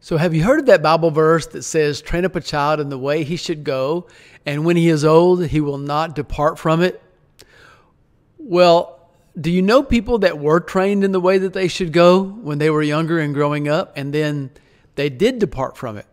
So, 0.00 0.16
have 0.16 0.32
you 0.32 0.44
heard 0.44 0.60
of 0.60 0.66
that 0.66 0.82
Bible 0.82 1.10
verse 1.10 1.46
that 1.48 1.64
says, 1.64 2.00
Train 2.00 2.24
up 2.24 2.36
a 2.36 2.40
child 2.40 2.78
in 2.78 2.88
the 2.88 2.98
way 2.98 3.24
he 3.24 3.36
should 3.36 3.64
go, 3.64 4.06
and 4.46 4.64
when 4.64 4.76
he 4.76 4.88
is 4.88 5.04
old, 5.04 5.46
he 5.46 5.60
will 5.60 5.78
not 5.78 6.14
depart 6.14 6.58
from 6.58 6.82
it? 6.82 7.02
Well, 8.38 9.10
do 9.38 9.50
you 9.50 9.60
know 9.60 9.82
people 9.82 10.18
that 10.18 10.38
were 10.38 10.60
trained 10.60 11.02
in 11.02 11.12
the 11.12 11.20
way 11.20 11.38
that 11.38 11.52
they 11.52 11.66
should 11.66 11.92
go 11.92 12.22
when 12.22 12.58
they 12.58 12.70
were 12.70 12.82
younger 12.82 13.18
and 13.18 13.34
growing 13.34 13.68
up, 13.68 13.92
and 13.96 14.12
then 14.12 14.50
they 14.94 15.08
did 15.08 15.40
depart 15.40 15.76
from 15.76 15.96
it? 15.96 16.06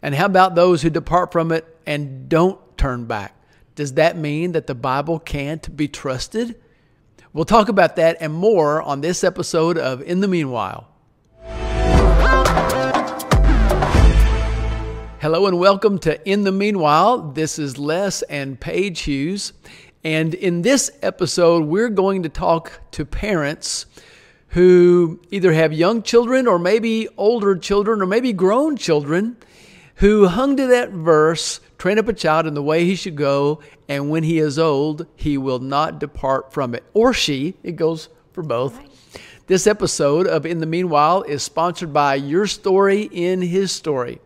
And 0.00 0.14
how 0.14 0.26
about 0.26 0.54
those 0.54 0.82
who 0.82 0.90
depart 0.90 1.32
from 1.32 1.50
it 1.50 1.64
and 1.86 2.28
don't 2.28 2.58
turn 2.78 3.06
back? 3.06 3.34
Does 3.74 3.94
that 3.94 4.16
mean 4.16 4.52
that 4.52 4.66
the 4.68 4.74
Bible 4.74 5.18
can't 5.18 5.76
be 5.76 5.88
trusted? 5.88 6.60
We'll 7.32 7.44
talk 7.46 7.68
about 7.68 7.96
that 7.96 8.18
and 8.20 8.32
more 8.32 8.80
on 8.80 9.00
this 9.00 9.24
episode 9.24 9.76
of 9.78 10.02
In 10.02 10.20
the 10.20 10.28
Meanwhile. 10.28 10.91
Hello 15.22 15.46
and 15.46 15.56
welcome 15.56 16.00
to 16.00 16.28
In 16.28 16.42
the 16.42 16.50
Meanwhile. 16.50 17.30
This 17.34 17.56
is 17.56 17.78
Les 17.78 18.22
and 18.22 18.58
Paige 18.58 19.02
Hughes. 19.02 19.52
And 20.02 20.34
in 20.34 20.62
this 20.62 20.90
episode, 21.00 21.66
we're 21.66 21.90
going 21.90 22.24
to 22.24 22.28
talk 22.28 22.80
to 22.90 23.04
parents 23.04 23.86
who 24.48 25.20
either 25.30 25.52
have 25.52 25.72
young 25.72 26.02
children 26.02 26.48
or 26.48 26.58
maybe 26.58 27.06
older 27.16 27.54
children 27.54 28.02
or 28.02 28.06
maybe 28.06 28.32
grown 28.32 28.76
children 28.76 29.36
who 29.94 30.26
hung 30.26 30.56
to 30.56 30.66
that 30.66 30.90
verse 30.90 31.60
train 31.78 32.00
up 32.00 32.08
a 32.08 32.12
child 32.12 32.48
in 32.48 32.54
the 32.54 32.60
way 32.62 32.84
he 32.84 32.96
should 32.96 33.14
go, 33.14 33.60
and 33.88 34.10
when 34.10 34.24
he 34.24 34.40
is 34.40 34.58
old, 34.58 35.06
he 35.14 35.38
will 35.38 35.60
not 35.60 36.00
depart 36.00 36.52
from 36.52 36.74
it. 36.74 36.82
Or 36.94 37.12
she, 37.14 37.54
it 37.62 37.76
goes 37.76 38.08
for 38.32 38.42
both. 38.42 38.76
This 39.46 39.68
episode 39.68 40.26
of 40.26 40.44
In 40.44 40.58
the 40.58 40.66
Meanwhile 40.66 41.22
is 41.22 41.44
sponsored 41.44 41.92
by 41.92 42.16
Your 42.16 42.48
Story 42.48 43.02
in 43.02 43.40
His 43.40 43.70
Story. 43.70 44.18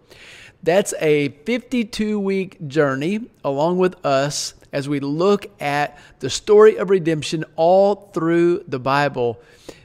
That's 0.62 0.94
a 1.00 1.28
52 1.28 2.18
week 2.18 2.66
journey 2.66 3.28
along 3.44 3.78
with 3.78 4.04
us 4.04 4.54
as 4.72 4.88
we 4.88 5.00
look 5.00 5.46
at 5.60 5.98
the 6.18 6.28
story 6.28 6.76
of 6.76 6.90
redemption 6.90 7.44
all 7.56 8.10
through 8.12 8.64
the 8.68 8.78
Bible. 8.78 9.40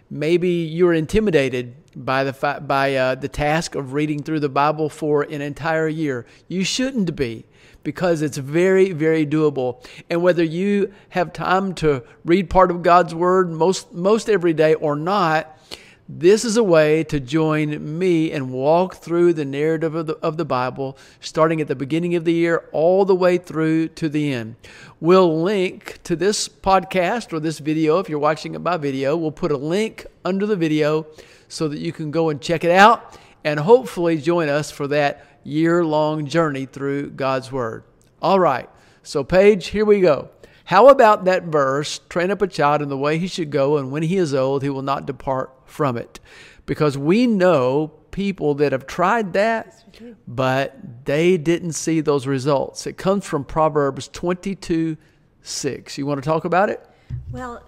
Maybe 0.09 0.49
you're 0.49 0.93
intimidated 0.93 1.75
by 1.95 2.23
the 2.23 2.61
by 2.65 2.95
uh, 2.95 3.15
the 3.15 3.27
task 3.27 3.75
of 3.75 3.93
reading 3.93 4.23
through 4.23 4.39
the 4.39 4.49
Bible 4.49 4.89
for 4.89 5.23
an 5.23 5.41
entire 5.41 5.87
year. 5.87 6.25
You 6.47 6.63
shouldn't 6.63 7.15
be 7.15 7.45
because 7.83 8.21
it's 8.21 8.37
very 8.37 8.91
very 8.91 9.25
doable. 9.25 9.85
And 10.09 10.21
whether 10.21 10.43
you 10.43 10.93
have 11.09 11.33
time 11.33 11.73
to 11.75 12.03
read 12.25 12.49
part 12.49 12.71
of 12.71 12.81
God's 12.81 13.13
word 13.13 13.51
most 13.51 13.93
most 13.93 14.29
every 14.29 14.53
day 14.53 14.73
or 14.73 14.95
not, 14.95 15.57
this 16.19 16.43
is 16.43 16.57
a 16.57 16.63
way 16.63 17.03
to 17.05 17.19
join 17.19 17.97
me 17.97 18.31
and 18.31 18.51
walk 18.51 18.95
through 18.95 19.33
the 19.33 19.45
narrative 19.45 19.95
of 19.95 20.07
the, 20.07 20.15
of 20.17 20.35
the 20.35 20.43
Bible, 20.43 20.97
starting 21.21 21.61
at 21.61 21.67
the 21.67 21.75
beginning 21.75 22.15
of 22.15 22.25
the 22.25 22.33
year 22.33 22.67
all 22.73 23.05
the 23.05 23.15
way 23.15 23.37
through 23.37 23.87
to 23.89 24.09
the 24.09 24.33
end. 24.33 24.55
We'll 24.99 25.41
link 25.41 25.99
to 26.03 26.15
this 26.17 26.49
podcast 26.49 27.31
or 27.31 27.39
this 27.39 27.59
video 27.59 27.99
if 27.99 28.09
you're 28.09 28.19
watching 28.19 28.55
it 28.55 28.63
by 28.63 28.75
video. 28.75 29.15
We'll 29.15 29.31
put 29.31 29.51
a 29.51 29.57
link 29.57 30.05
under 30.25 30.45
the 30.45 30.57
video 30.57 31.07
so 31.47 31.69
that 31.69 31.79
you 31.79 31.93
can 31.93 32.11
go 32.11 32.29
and 32.29 32.41
check 32.41 32.63
it 32.63 32.71
out 32.71 33.17
and 33.43 33.59
hopefully 33.61 34.17
join 34.17 34.49
us 34.49 34.69
for 34.69 34.87
that 34.87 35.25
year 35.43 35.85
long 35.85 36.25
journey 36.25 36.65
through 36.65 37.11
God's 37.11 37.51
Word. 37.51 37.83
All 38.21 38.39
right, 38.39 38.69
so, 39.03 39.23
Paige, 39.23 39.67
here 39.67 39.85
we 39.85 40.01
go. 40.01 40.29
How 40.71 40.87
about 40.87 41.25
that 41.25 41.43
verse, 41.43 41.99
train 42.07 42.31
up 42.31 42.41
a 42.41 42.47
child 42.47 42.81
in 42.81 42.87
the 42.87 42.97
way 42.97 43.17
he 43.17 43.27
should 43.27 43.49
go, 43.49 43.75
and 43.75 43.91
when 43.91 44.03
he 44.03 44.15
is 44.15 44.33
old, 44.33 44.63
he 44.63 44.69
will 44.69 44.81
not 44.81 45.05
depart 45.05 45.51
from 45.65 45.97
it? 45.97 46.21
Because 46.65 46.97
we 46.97 47.27
know 47.27 47.89
people 48.11 48.53
that 48.55 48.71
have 48.71 48.87
tried 48.87 49.33
that, 49.33 49.83
but 50.29 50.77
they 51.03 51.35
didn't 51.35 51.73
see 51.73 51.99
those 51.99 52.25
results. 52.25 52.87
It 52.87 52.93
comes 52.93 53.25
from 53.25 53.43
Proverbs 53.43 54.07
22 54.07 54.95
6. 55.41 55.97
You 55.97 56.05
want 56.05 56.23
to 56.23 56.25
talk 56.25 56.45
about 56.45 56.69
it? 56.69 56.87
Well, 57.33 57.61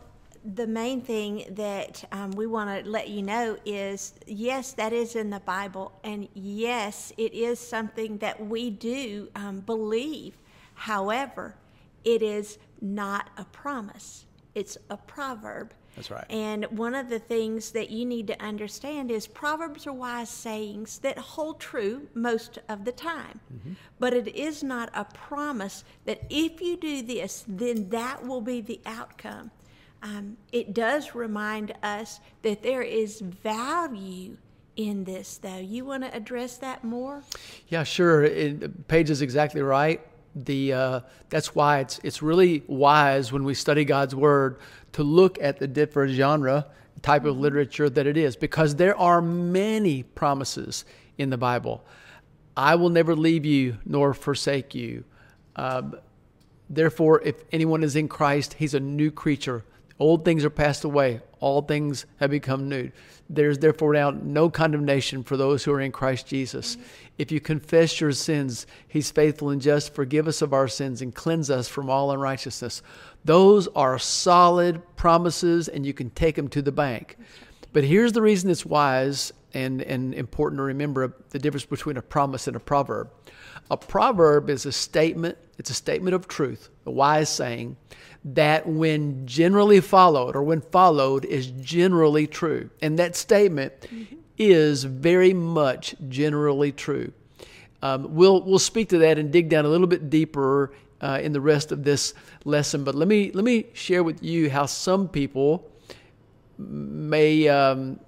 the 0.56 0.66
main 0.66 1.02
thing 1.02 1.44
that 1.50 2.06
um, 2.14 2.31
we 2.31 2.47
want 2.47 2.85
to 2.85 2.90
let 2.90 3.09
you 3.09 3.22
know 3.22 3.58
is 3.66 4.14
yes, 4.28 4.72
that 4.75 4.94
is 4.94 5.18
in 5.18 5.30
the 5.30 5.41
Bible, 5.41 5.91
and 6.06 6.30
yes, 6.34 7.12
it 7.18 7.34
is 7.34 7.59
something 7.59 8.20
that 8.20 8.47
we 8.47 8.70
do 8.70 9.28
um, 9.35 9.59
believe. 9.59 10.38
However, 10.75 11.58
it 12.03 12.22
is 12.22 12.58
not 12.84 13.30
a 13.38 13.46
promise, 13.46 14.26
it's 14.54 14.78
a 14.90 14.98
proverb. 14.98 15.74
That's 15.96 16.10
right. 16.10 16.26
And 16.30 16.66
one 16.66 16.96
of 16.96 17.10
the 17.10 17.20
things 17.20 17.72
that 17.72 17.92
you 17.92 18.04
need 18.06 18.26
to 18.28 18.44
understand 18.44 19.12
is 19.12 19.28
proverbs 19.28 19.86
are 19.86 19.94
wise 19.94 20.30
sayings 20.30 20.98
that 21.00 21.18
hold 21.18 21.60
true 21.60 22.08
most 22.16 22.58
of 22.68 22.84
the 22.84 22.92
time. 22.92 23.40
Mm-hmm. 23.54 23.74
But 24.00 24.14
it 24.14 24.36
is 24.36 24.64
not 24.64 24.90
a 24.96 25.06
promise 25.06 25.84
that 26.06 26.24
if 26.32 26.62
you 26.62 26.78
do 26.78 27.04
this, 27.04 27.46
then 27.48 27.90
that 27.90 28.26
will 28.26 28.42
be 28.42 28.62
the 28.62 28.82
outcome. 28.88 29.52
Um, 30.02 30.38
it 30.52 30.74
does 30.74 31.14
remind 31.16 31.74
us 31.84 32.20
that 32.42 32.64
there 32.64 32.82
is 32.82 33.22
value 33.22 34.38
in 34.76 35.04
this, 35.04 35.38
though. 35.38 35.60
You 35.60 35.86
want 35.86 36.04
to 36.04 36.14
address 36.16 36.58
that 36.58 36.84
more? 36.84 37.24
Yeah, 37.68 37.84
sure. 37.84 38.24
It, 38.24 38.88
Paige 38.88 39.12
is 39.12 39.22
exactly 39.22 39.62
right 39.62 40.02
the 40.36 40.74
uh, 40.74 41.00
that's 41.30 41.54
why 41.54 41.80
it's 41.80 42.00
it's 42.04 42.22
really 42.22 42.64
wise 42.68 43.32
when 43.32 43.44
we 43.44 43.54
study 43.54 43.86
God's 43.86 44.16
word 44.16 44.58
to 44.94 45.04
look 45.04 45.42
at 45.42 45.60
the 45.60 45.68
different 45.68 46.14
genre 46.14 46.68
type 47.02 47.26
of 47.26 47.38
literature 47.38 47.90
that 47.90 48.08
it 48.08 48.18
is 48.18 48.36
because 48.36 48.76
there 48.76 48.98
are 48.98 49.22
many 49.22 50.04
promises 50.04 50.86
in 51.18 51.30
the 51.30 51.38
Bible. 51.38 51.84
I 52.56 52.76
will 52.76 52.90
never 52.90 53.16
leave 53.16 53.46
you 53.46 53.78
nor 53.86 54.14
forsake 54.14 54.76
you. 54.76 55.04
Um, 55.56 55.96
therefore, 56.70 57.22
if 57.22 57.44
anyone 57.52 57.84
is 57.84 57.96
in 57.96 58.08
Christ, 58.08 58.54
he's 58.54 58.74
a 58.74 58.80
new 58.80 59.12
creature. 59.12 59.64
Old 60.00 60.26
things 60.26 60.44
are 60.44 60.50
passed 60.50 60.84
away; 60.84 61.22
all 61.40 61.62
things 61.62 62.06
have 62.18 62.31
become 62.31 62.68
new. 62.68 62.92
There's 63.30 63.59
therefore 63.59 63.94
now 63.94 64.12
no 64.12 64.50
condemnation 64.50 65.24
for 65.24 65.38
those 65.38 65.64
who 65.64 65.72
are 65.72 65.81
in 65.81 65.92
Christ 65.92 66.28
Jesus. 66.28 66.78
If 67.18 67.31
you 67.31 67.40
confess 67.40 68.02
your 68.02 68.12
sins, 68.12 68.68
He's 68.88 69.12
faithful 69.12 69.50
and 69.50 69.62
just, 69.62 69.94
forgive 69.94 70.28
us 70.28 70.42
of 70.42 70.53
our 70.53 70.68
sins, 70.68 71.02
and 71.02 71.14
cleanse 71.14 71.50
us 71.50 71.68
from 71.68 71.90
all 71.90 72.12
unrighteousness. 72.12 72.82
Those 73.24 73.68
are 73.70 74.00
solid 74.00 74.82
promises, 74.96 75.68
and 75.68 75.86
you 75.86 75.94
can 75.94 76.09
take 76.12 76.36
them 76.36 76.48
to 76.50 76.62
the 76.62 76.72
bank. 76.72 77.18
But 77.72 77.84
here's 77.84 78.14
the 78.14 78.22
reason 78.22 78.50
it's 78.50 78.66
wise 78.66 79.34
and, 79.53 79.82
and 79.82 80.14
important 80.14 80.59
to 80.59 80.64
remember 80.64 81.16
the 81.30 81.40
difference 81.40 81.66
between 81.66 81.98
a 81.98 82.02
promise 82.02 82.48
and 82.48 82.56
a 82.56 82.59
proverb. 82.59 83.09
A 83.72 83.78
proverb 83.78 84.50
is 84.50 84.66
a 84.66 84.72
statement, 84.72 85.38
it's 85.57 85.69
a 85.69 85.74
statement 85.74 86.13
of 86.13 86.28
truth, 86.28 86.69
a 86.85 86.91
wise 86.91 87.29
saying 87.29 87.78
that 88.25 88.68
when 88.68 89.25
generally 89.25 89.81
followed 89.81 90.35
or 90.35 90.44
when 90.44 90.62
followed 90.62 91.25
is 91.25 91.47
generally 91.47 92.28
true. 92.28 92.69
And 92.81 92.97
that 93.00 93.16
statement 93.16 93.73
is 94.38 94.84
very 94.84 95.34
much 95.34 95.96
generally 96.09 96.72
true. 96.72 97.12
Um, 97.81 98.16
we'll, 98.16 98.41
we'll 98.41 98.59
speak 98.59 98.90
to 98.90 98.97
that 99.00 99.18
and 99.18 99.31
dig 99.31 99.50
down 99.50 99.66
a 99.66 99.68
little 99.68 99.88
bit 99.88 100.09
deeper 100.09 100.73
uh, 101.02 101.19
in 101.22 101.34
the 101.34 101.41
rest 101.41 101.73
of 101.73 101.84
this 101.84 102.13
lesson. 102.46 102.85
But 102.85 102.96
let 102.96 103.09
me, 103.09 103.31
let 103.31 103.44
me 103.44 103.66
share 103.73 104.03
with 104.03 104.23
you 104.23 104.50
how 104.50 104.66
some 104.66 105.09
people 105.09 105.69
may 106.57 107.50
um, 107.50 108.00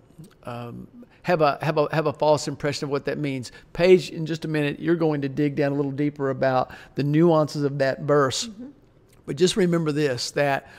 um, 0.44 0.88
have 1.25 1.41
a 1.41 1.58
have 1.63 1.80
a 1.80 1.88
have 1.91 2.06
a 2.06 2.13
false 2.13 2.47
impression 2.47 2.84
of 2.84 2.91
what 2.91 3.06
that 3.06 3.18
means. 3.18 3.52
Paige, 3.74 4.12
in 4.12 4.28
just 4.28 4.46
a 4.46 4.47
minute, 4.47 4.80
you're 4.80 4.96
going 4.96 5.22
to 5.22 5.30
dig 5.30 5.56
down 5.56 5.72
a 5.72 5.75
little 5.75 5.91
deeper 5.91 6.30
about 6.30 6.69
the 6.94 7.03
nuances 7.03 7.63
of 7.63 7.80
that 7.80 8.02
verse. 8.02 8.46
Mm-hmm. 8.46 8.68
But 9.25 9.36
just 9.36 9.58
remember 9.58 9.91
this: 9.91 10.30
that 10.31 10.69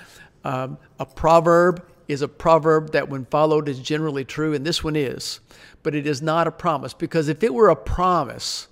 um, 0.45 0.79
a 1.01 1.05
proverb 1.05 1.85
is 2.07 2.23
a 2.23 2.29
proverb 2.29 2.93
that, 2.93 3.09
when 3.09 3.25
followed, 3.25 3.69
is 3.69 3.81
generally 3.81 4.25
true, 4.25 4.55
and 4.55 4.65
this 4.65 4.85
one 4.85 4.95
is. 4.95 5.41
But 5.83 5.97
it 5.97 6.07
is 6.07 6.23
not 6.23 6.47
a 6.47 6.53
promise 6.53 6.95
because 6.95 7.27
if 7.27 7.43
it 7.43 7.53
were 7.53 7.69
a 7.69 7.75
promise, 7.75 8.69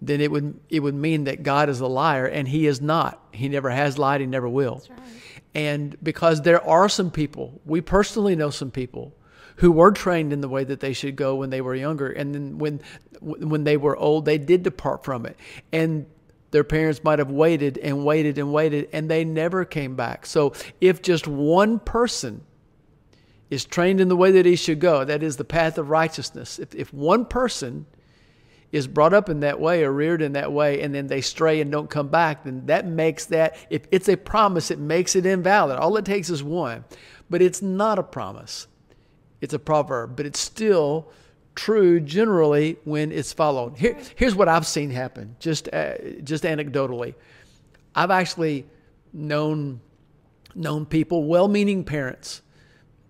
then 0.00 0.20
it 0.20 0.30
would 0.30 0.60
it 0.68 0.78
would 0.78 0.94
mean 0.94 1.24
that 1.24 1.42
God 1.42 1.68
is 1.68 1.80
a 1.80 1.88
liar, 1.88 2.26
and 2.26 2.46
He 2.46 2.68
is 2.68 2.80
not. 2.80 3.20
He 3.32 3.48
never 3.48 3.68
has 3.68 3.98
lied. 3.98 4.20
He 4.20 4.28
never 4.28 4.48
will. 4.48 4.80
Right. 4.88 5.00
And 5.56 5.96
because 6.04 6.42
there 6.42 6.64
are 6.64 6.88
some 6.88 7.10
people, 7.10 7.60
we 7.66 7.80
personally 7.80 8.36
know 8.36 8.50
some 8.50 8.70
people 8.70 9.12
who 9.56 9.70
were 9.70 9.92
trained 9.92 10.32
in 10.32 10.40
the 10.40 10.48
way 10.48 10.64
that 10.64 10.80
they 10.80 10.92
should 10.92 11.16
go 11.16 11.36
when 11.36 11.50
they 11.50 11.60
were 11.60 11.74
younger, 11.74 12.10
and 12.10 12.34
then 12.34 12.58
when 12.58 12.80
when 13.20 13.64
they 13.64 13.76
were 13.76 13.96
old, 13.96 14.24
they 14.24 14.38
did 14.38 14.62
depart 14.62 15.04
from 15.04 15.26
it, 15.26 15.36
and 15.72 16.06
their 16.50 16.64
parents 16.64 17.04
might 17.04 17.18
have 17.18 17.30
waited 17.30 17.78
and 17.78 18.04
waited 18.04 18.38
and 18.38 18.52
waited, 18.52 18.88
and 18.92 19.10
they 19.10 19.24
never 19.24 19.64
came 19.64 19.94
back. 19.94 20.26
So 20.26 20.52
if 20.80 21.02
just 21.02 21.26
one 21.28 21.78
person 21.78 22.42
is 23.50 23.64
trained 23.64 24.00
in 24.00 24.08
the 24.08 24.16
way 24.16 24.30
that 24.32 24.46
he 24.46 24.56
should 24.56 24.80
go, 24.80 25.04
that 25.04 25.22
is 25.22 25.36
the 25.36 25.44
path 25.44 25.78
of 25.78 25.90
righteousness. 25.90 26.58
If 26.58 26.74
if 26.74 26.92
one 26.92 27.24
person 27.24 27.86
is 28.72 28.86
brought 28.86 29.12
up 29.12 29.28
in 29.28 29.40
that 29.40 29.58
way 29.60 29.82
or 29.82 29.92
reared 29.92 30.22
in 30.22 30.32
that 30.32 30.52
way 30.52 30.80
and 30.80 30.94
then 30.94 31.08
they 31.08 31.20
stray 31.20 31.60
and 31.60 31.72
don't 31.72 31.90
come 31.90 32.08
back, 32.08 32.44
then 32.44 32.66
that 32.66 32.86
makes 32.86 33.26
that, 33.26 33.56
if 33.68 33.82
it's 33.90 34.08
a 34.08 34.16
promise, 34.16 34.70
it 34.70 34.78
makes 34.78 35.16
it 35.16 35.26
invalid. 35.26 35.76
All 35.76 35.96
it 35.96 36.04
takes 36.04 36.30
is 36.30 36.42
one. 36.42 36.84
But 37.28 37.42
it's 37.42 37.62
not 37.62 37.98
a 37.98 38.02
promise. 38.02 38.66
It's 39.40 39.54
a 39.54 39.58
proverb, 39.58 40.16
but 40.16 40.26
it's 40.26 40.40
still 40.40 41.10
true 41.54 42.00
generally 42.00 42.78
when 42.84 43.12
it's 43.12 43.32
followed. 43.32 43.76
Here, 43.76 43.96
here's 44.16 44.34
what 44.34 44.48
I've 44.48 44.66
seen 44.66 44.90
happen, 44.90 45.36
just 45.40 45.68
uh, 45.72 45.94
just 46.22 46.44
anecdotally. 46.44 47.14
I've 47.94 48.10
actually 48.10 48.66
known 49.12 49.80
known 50.54 50.84
people, 50.84 51.24
well-meaning 51.24 51.84
parents, 51.84 52.42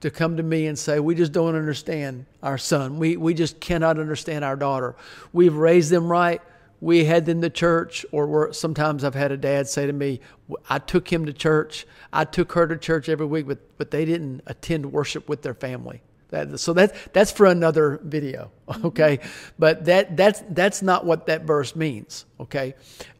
to 0.00 0.10
come 0.10 0.36
to 0.36 0.42
me 0.42 0.66
and 0.66 0.78
say, 0.78 1.00
"We 1.00 1.14
just 1.14 1.32
don't 1.32 1.54
understand 1.54 2.26
our 2.42 2.58
son. 2.58 2.98
We 2.98 3.16
we 3.16 3.34
just 3.34 3.60
cannot 3.60 3.98
understand 3.98 4.44
our 4.44 4.56
daughter. 4.56 4.96
We've 5.32 5.54
raised 5.54 5.90
them 5.90 6.10
right. 6.10 6.40
We 6.80 7.04
had 7.04 7.26
them 7.26 7.42
to 7.42 7.50
church, 7.50 8.06
or 8.10 8.52
sometimes 8.54 9.04
I've 9.04 9.14
had 9.14 9.32
a 9.32 9.36
dad 9.36 9.68
say 9.68 9.86
to 9.86 9.92
me, 9.92 10.20
"I 10.68 10.78
took 10.78 11.12
him 11.12 11.26
to 11.26 11.32
church. 11.32 11.86
I 12.12 12.24
took 12.24 12.52
her 12.52 12.66
to 12.66 12.78
church 12.78 13.08
every 13.08 13.26
week, 13.26 13.46
but 13.46 13.58
but 13.76 13.90
they 13.90 14.04
didn't 14.04 14.42
attend 14.46 14.92
worship 14.92 15.28
with 15.28 15.42
their 15.42 15.54
family." 15.54 16.02
That, 16.30 16.60
so 16.60 16.72
that 16.74 16.94
that's 17.12 17.32
for 17.32 17.46
another 17.46 18.00
video, 18.02 18.50
okay? 18.84 19.20
But 19.58 19.84
that 19.86 20.16
that's 20.16 20.42
that's 20.48 20.82
not 20.82 21.04
what 21.04 21.26
that 21.26 21.42
verse 21.42 21.74
means, 21.74 22.24
okay? 22.38 22.74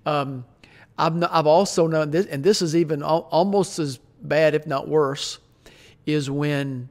Um, 0.07 0.45
I've 0.97 1.23
I've 1.25 1.47
also 1.47 1.87
known 1.87 2.11
this, 2.11 2.27
and 2.27 2.45
this 2.45 2.63
is 2.63 2.77
even 2.77 3.03
al- 3.03 3.29
almost 3.31 3.79
as 3.79 3.99
bad, 4.23 4.55
if 4.55 4.67
not 4.67 4.89
worse, 4.89 5.39
is 6.07 6.31
when 6.31 6.89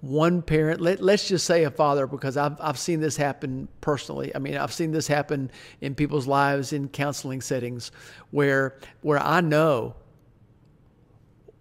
one 0.00 0.42
parent 0.42 0.80
let, 0.80 1.02
let's 1.02 1.26
just 1.26 1.46
say 1.46 1.64
a 1.64 1.70
father 1.70 2.06
because 2.06 2.36
I've, 2.36 2.56
I've 2.60 2.78
seen 2.78 3.00
this 3.00 3.16
happen 3.16 3.66
personally 3.80 4.30
i 4.36 4.38
mean 4.38 4.56
i've 4.56 4.72
seen 4.72 4.92
this 4.92 5.06
happen 5.06 5.50
in 5.80 5.94
people's 5.94 6.26
lives 6.26 6.72
in 6.72 6.88
counseling 6.88 7.40
settings 7.40 7.90
where 8.30 8.76
where 9.00 9.18
i 9.18 9.40
know 9.40 9.94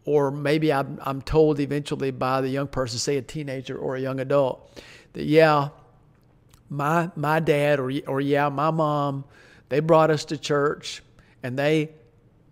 or 0.05 0.29
maybe 0.31 0.71
I'm, 0.71 0.99
I'm 1.01 1.21
told 1.21 1.59
eventually 1.59 2.11
by 2.11 2.41
the 2.41 2.49
young 2.49 2.67
person, 2.67 2.99
say 2.99 3.17
a 3.17 3.21
teenager 3.21 3.77
or 3.77 3.95
a 3.95 4.01
young 4.01 4.19
adult, 4.19 4.81
that 5.13 5.25
yeah, 5.25 5.69
my 6.69 7.09
my 7.15 7.39
dad 7.39 7.79
or 7.79 7.91
or 8.07 8.21
yeah, 8.21 8.49
my 8.49 8.71
mom, 8.71 9.25
they 9.69 9.79
brought 9.79 10.11
us 10.11 10.25
to 10.25 10.37
church 10.37 11.03
and 11.43 11.57
they 11.57 11.91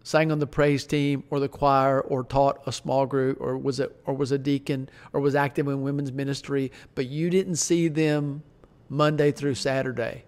sang 0.03 0.31
on 0.31 0.39
the 0.39 0.47
praise 0.47 0.85
team 0.85 1.23
or 1.29 1.39
the 1.39 1.47
choir 1.47 2.01
or 2.01 2.23
taught 2.23 2.61
a 2.67 2.71
small 2.71 3.05
group 3.05 3.37
or 3.39 3.57
was 3.57 3.79
it 3.79 3.95
or 4.05 4.13
was 4.13 4.31
a 4.31 4.37
deacon 4.37 4.89
or 5.13 5.21
was 5.21 5.35
active 5.35 5.67
in 5.67 5.81
women's 5.81 6.11
ministry, 6.11 6.71
but 6.95 7.05
you 7.05 7.29
didn't 7.29 7.55
see 7.55 7.87
them 7.87 8.43
Monday 8.89 9.31
through 9.31 9.55
Saturday. 9.55 10.23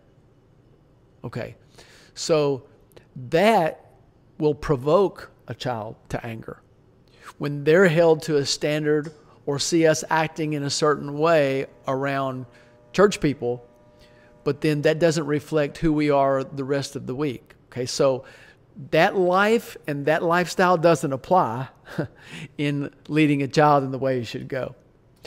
Okay. 1.24 1.56
So 2.14 2.64
that 3.30 3.92
will 4.38 4.56
provoke 4.56 5.32
a 5.48 5.54
child 5.54 5.96
to 6.10 6.26
anger 6.26 6.62
when 7.38 7.64
they're 7.64 7.88
held 7.88 8.22
to 8.24 8.38
a 8.38 8.46
standard 8.46 9.12
or 9.46 9.60
see 9.60 9.86
us 9.86 10.04
acting 10.10 10.54
in 10.54 10.64
a 10.64 10.70
certain 10.70 11.18
way 11.18 11.68
around 11.88 12.46
church 12.94 13.20
people, 13.20 13.66
but 14.44 14.62
then 14.62 14.82
that 14.84 15.00
doesn't 15.00 15.26
reflect 15.26 15.78
who 15.78 15.94
we 15.94 16.10
are 16.10 16.44
the 16.44 16.64
rest 16.64 16.96
of 16.96 17.08
the 17.08 17.16
week. 17.16 17.54
Okay, 17.72 17.86
so 17.86 18.26
that 18.92 19.16
life 19.16 19.78
and 19.88 20.06
that 20.06 20.24
lifestyle 20.24 20.78
doesn't 20.78 21.14
apply 21.14 21.68
in 22.58 22.94
leading 23.08 23.42
a 23.42 23.48
child 23.48 23.84
in 23.84 23.92
the 23.92 23.98
way 23.98 24.18
you 24.18 24.24
should 24.24 24.48
go. 24.48 24.76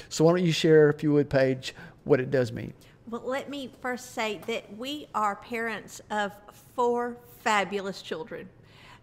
So, 0.09 0.25
why 0.25 0.33
don't 0.33 0.45
you 0.45 0.53
share, 0.53 0.91
if 0.91 1.03
you 1.03 1.13
would, 1.13 1.29
Paige, 1.29 1.75
what 2.05 2.21
it 2.21 2.31
does 2.31 2.53
mean? 2.53 2.73
Well, 3.09 3.23
let 3.25 3.49
me 3.49 3.71
first 3.81 4.15
say 4.15 4.41
that 4.47 4.77
we 4.77 5.09
are 5.15 5.37
parents 5.37 6.01
of 6.11 6.33
four 6.75 7.17
fabulous 7.43 8.03
children 8.03 8.49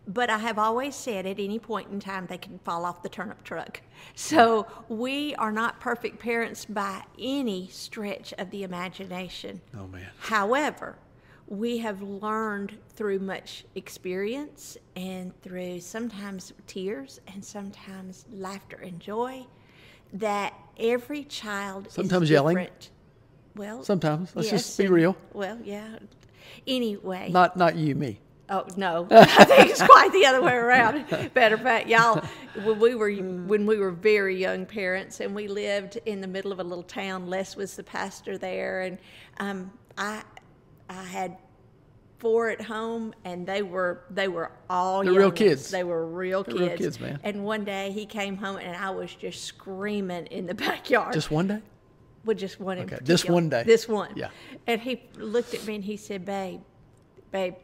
but 0.08 0.30
I 0.30 0.38
have 0.40 0.60
always 0.60 0.96
said 0.96 1.26
at 1.26 1.40
any 1.40 1.60
point 1.60 1.90
in 1.92 2.00
time 2.00 2.28
they 2.28 2.38
can 2.38 2.60
fall 2.60 2.86
off 2.86 3.02
the 3.02 3.10
turnip 3.10 3.44
truck. 3.44 3.82
So 4.14 4.68
we 4.88 5.36
are 5.36 5.52
not 5.52 5.80
perfect 5.80 6.20
parents 6.20 6.66
by 6.66 7.04
any 7.20 7.68
stretch 7.68 8.34
of 8.38 8.52
the 8.52 8.64
imagination. 8.64 9.62
Oh, 9.78 9.88
man. 9.88 10.08
However, 10.20 10.98
we 11.48 11.80
have 11.80 12.02
learned 12.02 12.78
through 12.96 13.20
much 13.20 13.66
experience 13.76 14.78
and 14.96 15.40
through 15.42 15.80
sometimes 15.80 16.54
tears 16.68 17.20
and 17.34 17.44
sometimes 17.44 18.26
laughter 18.32 18.78
and 18.78 19.00
joy 19.00 19.46
that 20.14 20.54
every 20.80 21.24
child 21.24 21.92
sometimes 21.92 22.30
yelling. 22.30 22.68
Well, 23.56 23.84
sometimes. 23.84 24.36
Let's 24.36 24.52
yes, 24.52 24.64
just 24.64 24.78
be 24.78 24.88
real. 24.88 25.16
Well, 25.34 25.58
yeah. 25.64 25.98
Anyway, 26.68 27.30
Not 27.32 27.58
not 27.58 27.76
you, 27.76 27.96
me. 27.96 28.20
Oh 28.50 28.66
no, 28.78 29.08
I 29.12 29.46
think 29.46 29.72
it's 29.72 29.82
quite 29.82 30.12
the 30.14 30.26
other 30.26 30.42
way 30.42 30.54
around. 30.54 31.06
Matter 31.34 31.56
of 31.56 31.62
fact, 31.62 31.88
y'all, 31.88 32.24
when 32.64 32.80
we 32.80 32.94
were 32.94 33.12
when 33.12 33.66
we 33.66 33.78
were 33.78 33.92
very 33.92 34.40
young 34.40 34.66
parents 34.66 35.20
and 35.20 35.34
we 35.34 35.48
lived 35.48 35.98
in 36.06 36.22
the 36.22 36.28
middle 36.28 36.52
of 36.52 36.60
a 36.60 36.64
little 36.64 36.84
town, 36.84 37.28
Les 37.28 37.56
was 37.56 37.76
the 37.76 37.84
pastor 37.84 38.38
there, 38.38 38.82
and 38.82 38.98
um, 39.40 39.72
I 39.98 40.24
I 40.90 41.04
had 41.04 41.38
four 42.20 42.50
at 42.50 42.62
home, 42.62 43.14
and 43.24 43.48
they 43.48 43.64
were 43.64 44.04
they 44.12 44.28
were 44.28 44.52
all 44.70 45.04
They're 45.04 45.14
real 45.14 45.22
young 45.24 45.32
kids. 45.32 45.72
They 45.72 45.84
were 45.84 46.06
real 46.06 46.44
They're 46.44 46.56
kids. 46.56 46.70
real 46.70 46.78
kids, 46.78 47.00
man. 47.00 47.20
And 47.24 47.44
one 47.44 47.66
day 47.66 47.92
he 47.92 48.06
came 48.06 48.38
home, 48.38 48.58
and 48.58 48.76
I 48.76 48.92
was 48.92 49.14
just 49.14 49.44
screaming 49.44 50.28
in 50.28 50.46
the 50.46 50.56
backyard. 50.56 51.14
Just 51.14 51.32
one 51.32 51.48
day? 51.48 51.62
Well, 52.24 52.36
just 52.36 52.60
one 52.60 52.80
Okay, 52.80 52.98
just 53.04 53.30
one 53.30 53.50
day. 53.50 53.64
This 53.64 53.88
one. 53.88 54.12
Yeah. 54.16 54.30
And 54.66 54.82
he 54.82 55.04
looked 55.18 55.54
at 55.54 55.66
me 55.66 55.76
and 55.76 55.84
he 55.84 55.96
said, 55.98 56.26
"Babe, 56.26 56.62
babe, 57.32 57.56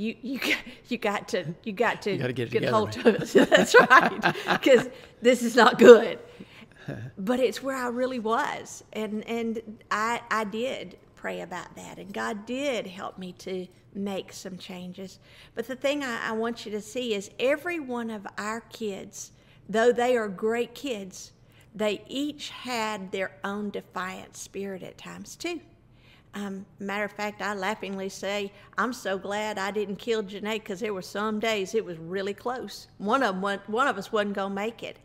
you 0.00 0.16
you 0.22 0.38
got, 0.38 0.58
you 0.88 0.98
got 0.98 1.28
to 1.28 1.44
you 1.62 1.72
got 1.72 2.02
to 2.02 2.16
gotta 2.16 2.32
get 2.32 2.50
get 2.50 2.60
together, 2.60 2.76
hold 2.76 2.96
of 2.96 3.06
it. 3.06 3.32
That's 3.50 3.74
right, 3.78 4.34
because 4.50 4.88
this 5.20 5.42
is 5.42 5.54
not 5.54 5.78
good." 5.78 6.18
But 7.18 7.38
it's 7.38 7.62
where 7.62 7.76
I 7.76 7.86
really 7.88 8.18
was, 8.18 8.82
and 8.94 9.24
and 9.28 9.78
I 9.92 10.22
I 10.28 10.42
did 10.42 10.96
pray 11.14 11.42
about 11.42 11.76
that, 11.76 11.98
and 11.98 12.12
God 12.12 12.46
did 12.46 12.86
help 12.86 13.16
me 13.16 13.32
to 13.34 13.66
make 13.94 14.32
some 14.32 14.56
changes. 14.56 15.20
But 15.54 15.68
the 15.68 15.76
thing 15.76 16.02
I, 16.02 16.30
I 16.30 16.32
want 16.32 16.64
you 16.64 16.72
to 16.72 16.80
see 16.80 17.14
is 17.14 17.30
every 17.38 17.78
one 17.78 18.10
of 18.10 18.26
our 18.38 18.62
kids, 18.62 19.30
though 19.68 19.92
they 19.92 20.16
are 20.16 20.26
great 20.28 20.74
kids, 20.74 21.32
they 21.74 22.02
each 22.08 22.48
had 22.50 23.12
their 23.12 23.36
own 23.44 23.70
defiant 23.70 24.36
spirit 24.36 24.82
at 24.82 24.98
times 24.98 25.36
too. 25.36 25.60
Um, 26.34 26.64
matter 26.78 27.04
of 27.04 27.12
fact, 27.12 27.42
I 27.42 27.54
laughingly 27.54 28.08
say, 28.08 28.52
I'm 28.78 28.92
so 28.92 29.18
glad 29.18 29.58
I 29.58 29.70
didn't 29.70 29.96
kill 29.96 30.22
Janae 30.22 30.54
because 30.54 30.80
there 30.80 30.94
were 30.94 31.02
some 31.02 31.40
days 31.40 31.74
it 31.74 31.84
was 31.84 31.98
really 31.98 32.34
close. 32.34 32.86
One 32.98 33.22
of, 33.22 33.40
them, 33.40 33.60
one 33.66 33.88
of 33.88 33.98
us 33.98 34.12
wasn't 34.12 34.34
going 34.34 34.50
to 34.50 34.54
make 34.54 34.82
it. 34.82 34.98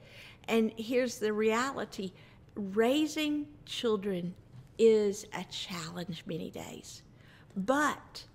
And 0.47 0.71
here's 0.77 1.17
the 1.17 1.33
reality 1.33 2.11
raising 2.55 3.47
children 3.65 4.33
is 4.77 5.25
a 5.33 5.43
challenge 5.45 6.23
many 6.25 6.51
days. 6.51 7.01
But 7.55 8.25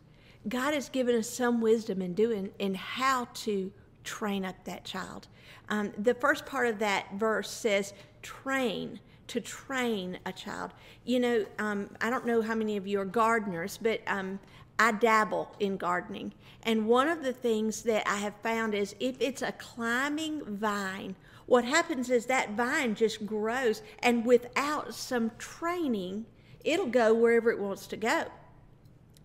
God 0.48 0.74
has 0.74 0.88
given 0.88 1.14
us 1.14 1.28
some 1.28 1.60
wisdom 1.60 2.02
in 2.02 2.14
doing 2.14 2.50
in 2.58 2.74
how 2.74 3.26
to 3.34 3.72
train 4.04 4.44
up 4.44 4.64
that 4.64 4.84
child. 4.84 5.28
Um, 5.68 5.92
the 5.98 6.14
first 6.14 6.46
part 6.46 6.66
of 6.66 6.78
that 6.78 7.06
verse 7.14 7.50
says, 7.50 7.92
train, 8.22 9.00
to 9.30 9.40
train 9.40 10.18
a 10.26 10.32
child. 10.32 10.72
You 11.04 11.20
know, 11.20 11.46
um, 11.58 11.90
I 12.00 12.10
don't 12.10 12.26
know 12.26 12.42
how 12.42 12.56
many 12.56 12.76
of 12.76 12.86
you 12.86 13.00
are 13.00 13.04
gardeners, 13.04 13.78
but 13.80 14.00
um, 14.08 14.40
I 14.78 14.92
dabble 14.92 15.54
in 15.60 15.76
gardening. 15.76 16.32
And 16.64 16.88
one 16.88 17.06
of 17.06 17.22
the 17.22 17.32
things 17.32 17.82
that 17.82 18.08
I 18.08 18.16
have 18.16 18.34
found 18.42 18.74
is 18.74 18.96
if 18.98 19.20
it's 19.20 19.42
a 19.42 19.52
climbing 19.52 20.44
vine, 20.44 21.14
what 21.46 21.64
happens 21.64 22.10
is 22.10 22.26
that 22.26 22.52
vine 22.52 22.96
just 22.96 23.24
grows, 23.24 23.82
and 24.00 24.26
without 24.26 24.94
some 24.94 25.30
training, 25.38 26.26
it'll 26.64 26.86
go 26.86 27.14
wherever 27.14 27.50
it 27.50 27.58
wants 27.58 27.86
to 27.88 27.96
go. 27.96 28.24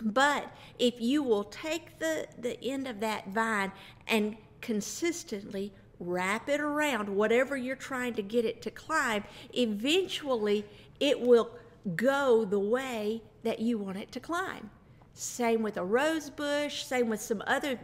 But 0.03 0.51
if 0.77 1.01
you 1.01 1.24
will 1.24 1.45
take 1.45 1.97
the, 1.97 2.27
the 2.38 2.63
end 2.63 2.88
of 2.88 3.00
that 3.00 3.29
vine 3.29 3.71
and 4.07 4.38
consistently 4.62 5.74
wrap 5.99 6.49
it 6.49 6.59
around 6.59 7.09
whatever 7.09 7.55
you're 7.55 7.75
trying 7.75 8.13
to 8.13 8.21
get 8.21 8.45
it 8.45 8.61
to 8.63 8.71
climb, 8.71 9.23
eventually 9.53 10.65
it 10.99 11.19
will 11.19 11.51
go 11.95 12.45
the 12.45 12.59
way 12.59 13.21
that 13.43 13.59
you 13.59 13.77
want 13.77 13.97
it 13.97 14.11
to 14.11 14.19
climb. 14.19 14.69
Same 15.17 15.61
with 15.61 15.77
a 15.77 15.83
rose 15.83 16.29
bush, 16.29 16.83
same 16.83 17.07
with 17.07 17.21
some 17.21 17.41
other 17.47 17.79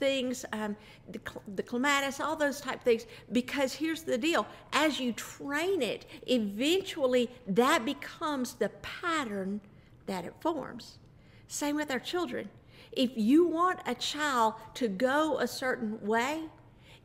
things, 0.00 0.44
um, 0.52 0.74
the, 1.12 1.20
the 1.54 1.62
clematis, 1.62 2.18
all 2.18 2.34
those 2.34 2.60
type 2.60 2.82
things. 2.82 3.06
Because 3.30 3.72
here's 3.72 4.02
the 4.02 4.18
deal 4.18 4.46
as 4.72 4.98
you 4.98 5.12
train 5.12 5.80
it, 5.80 6.06
eventually 6.26 7.30
that 7.46 7.84
becomes 7.84 8.54
the 8.54 8.68
pattern 8.82 9.60
that 10.06 10.24
it 10.24 10.34
forms. 10.40 10.98
Same 11.46 11.76
with 11.76 11.92
our 11.92 12.00
children. 12.00 12.48
If 12.90 13.12
you 13.14 13.46
want 13.46 13.78
a 13.86 13.94
child 13.94 14.54
to 14.74 14.88
go 14.88 15.38
a 15.38 15.46
certain 15.46 16.04
way, 16.04 16.42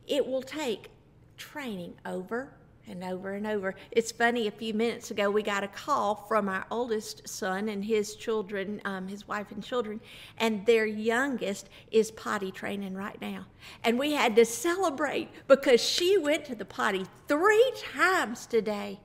it 0.08 0.26
will 0.26 0.42
take 0.42 0.88
training 1.36 1.94
over 2.04 2.52
and 2.88 3.04
over 3.04 3.34
and 3.34 3.46
over. 3.46 3.74
It's 3.90 4.10
funny, 4.10 4.46
a 4.46 4.50
few 4.50 4.72
minutes 4.74 5.10
ago, 5.10 5.30
we 5.30 5.42
got 5.42 5.62
a 5.62 5.68
call 5.68 6.14
from 6.14 6.48
our 6.48 6.66
oldest 6.70 7.28
son 7.28 7.68
and 7.68 7.84
his 7.84 8.16
children, 8.16 8.80
um, 8.84 9.08
his 9.08 9.28
wife 9.28 9.52
and 9.52 9.62
children, 9.62 10.00
and 10.38 10.64
their 10.66 10.86
youngest 10.86 11.68
is 11.90 12.10
potty 12.10 12.50
training 12.50 12.94
right 12.94 13.20
now. 13.20 13.46
And 13.84 13.98
we 13.98 14.12
had 14.12 14.34
to 14.36 14.44
celebrate 14.44 15.28
because 15.46 15.82
she 15.82 16.16
went 16.16 16.44
to 16.46 16.54
the 16.54 16.64
potty 16.64 17.04
three 17.26 17.72
times 17.76 18.46
today. 18.46 19.00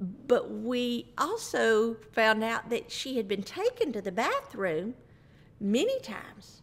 But 0.00 0.50
we 0.50 1.12
also 1.16 1.96
found 2.12 2.42
out 2.42 2.70
that 2.70 2.90
she 2.90 3.16
had 3.16 3.28
been 3.28 3.42
taken 3.42 3.92
to 3.92 4.02
the 4.02 4.12
bathroom 4.12 4.94
many 5.60 6.00
times. 6.00 6.62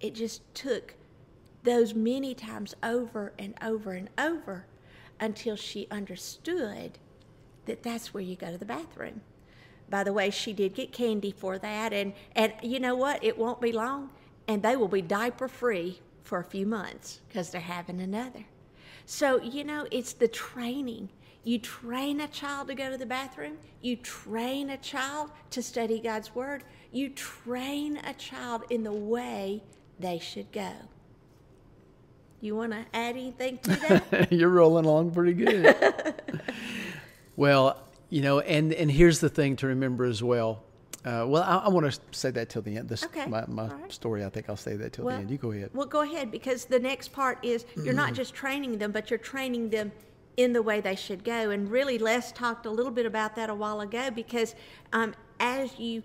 It 0.00 0.14
just 0.14 0.42
took 0.54 0.94
those 1.66 1.94
many 1.94 2.32
times 2.32 2.74
over 2.82 3.32
and 3.38 3.54
over 3.60 3.92
and 3.92 4.08
over 4.16 4.64
until 5.20 5.56
she 5.56 5.88
understood 5.90 6.98
that 7.66 7.82
that's 7.82 8.14
where 8.14 8.22
you 8.22 8.36
go 8.36 8.52
to 8.52 8.58
the 8.58 8.64
bathroom. 8.64 9.20
By 9.90 10.04
the 10.04 10.12
way, 10.12 10.30
she 10.30 10.52
did 10.52 10.74
get 10.74 10.92
candy 10.92 11.32
for 11.32 11.58
that, 11.58 11.92
and, 11.92 12.12
and 12.34 12.52
you 12.62 12.80
know 12.80 12.94
what? 12.94 13.22
It 13.22 13.36
won't 13.36 13.60
be 13.60 13.72
long, 13.72 14.10
and 14.48 14.62
they 14.62 14.76
will 14.76 14.88
be 14.88 15.02
diaper 15.02 15.48
free 15.48 16.00
for 16.22 16.38
a 16.38 16.44
few 16.44 16.66
months 16.66 17.20
because 17.28 17.50
they're 17.50 17.60
having 17.60 18.00
another. 18.00 18.44
So, 19.04 19.40
you 19.40 19.64
know, 19.64 19.86
it's 19.90 20.12
the 20.12 20.28
training. 20.28 21.08
You 21.44 21.58
train 21.58 22.20
a 22.20 22.28
child 22.28 22.68
to 22.68 22.74
go 22.74 22.90
to 22.90 22.96
the 22.96 23.06
bathroom, 23.06 23.58
you 23.80 23.96
train 23.96 24.70
a 24.70 24.76
child 24.76 25.30
to 25.50 25.62
study 25.62 26.00
God's 26.00 26.34
Word, 26.34 26.64
you 26.92 27.08
train 27.10 27.98
a 27.98 28.14
child 28.14 28.64
in 28.70 28.82
the 28.82 28.92
way 28.92 29.62
they 29.98 30.18
should 30.18 30.50
go. 30.52 30.72
You 32.46 32.54
want 32.54 32.70
to 32.72 32.84
add 32.94 33.16
anything 33.16 33.58
to 33.58 33.70
that? 34.10 34.32
You're 34.32 34.48
rolling 34.48 34.84
along 34.84 35.10
pretty 35.10 35.32
good. 35.32 36.14
well, 37.36 37.82
you 38.08 38.22
know, 38.22 38.38
and, 38.40 38.72
and 38.72 38.88
here's 38.90 39.18
the 39.18 39.28
thing 39.28 39.56
to 39.56 39.66
remember 39.66 40.04
as 40.04 40.22
well. 40.22 40.62
Uh, 41.04 41.24
well, 41.26 41.42
I, 41.42 41.66
I 41.66 41.68
want 41.68 41.92
to 41.92 42.00
say 42.12 42.30
that 42.30 42.48
till 42.48 42.62
the 42.62 42.76
end. 42.76 42.88
This 42.88 43.04
Okay. 43.04 43.26
my, 43.26 43.44
my 43.46 43.66
right. 43.68 43.92
story. 43.92 44.24
I 44.24 44.28
think 44.28 44.48
I'll 44.48 44.56
say 44.56 44.76
that 44.76 44.92
till 44.92 45.04
Well- 45.06 45.16
the 45.16 45.22
end. 45.22 45.30
You 45.30 45.38
go 45.38 45.50
ahead. 45.52 45.70
Well, 45.74 45.86
go 45.86 46.02
ahead 46.02 46.30
because 46.30 46.64
the 46.66 46.78
next 46.78 47.08
part 47.12 47.38
is 47.44 47.64
you're 47.76 47.94
not 47.94 48.12
just 48.20 48.32
training 48.34 48.78
them, 48.78 48.92
but 48.92 49.10
you're 49.10 49.18
training 49.18 49.70
them 49.70 49.90
in 50.36 50.52
the 50.52 50.62
way 50.62 50.80
they 50.80 50.94
should 50.96 51.24
go. 51.24 51.50
And 51.50 51.68
really, 51.70 51.98
Les 51.98 52.30
talked 52.32 52.64
a 52.66 52.70
little 52.70 52.92
bit 52.92 53.06
about 53.06 53.34
that 53.36 53.50
a 53.50 53.54
while 53.54 53.80
ago 53.80 54.10
because 54.10 54.54
um, 54.92 55.14
as 55.40 55.78
you 55.78 56.02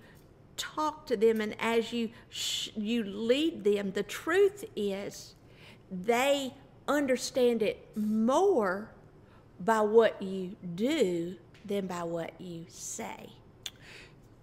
talk 0.57 1.05
to 1.07 1.17
them 1.17 1.39
and 1.41 1.55
as 1.60 1.91
you 1.93 2.10
sh- 2.29 2.69
you 2.75 3.03
lead 3.03 3.63
them, 3.63 3.91
the 3.91 4.03
truth 4.03 4.65
is 4.75 5.36
they 5.91 6.53
understand 6.88 7.62
it 7.62 7.86
more 7.95 8.89
by 9.60 9.81
what 9.81 10.21
you 10.21 10.55
do 10.75 11.36
than 11.65 11.88
by 11.88 12.03
what 12.03 12.39
you 12.39 12.65
say. 12.69 13.29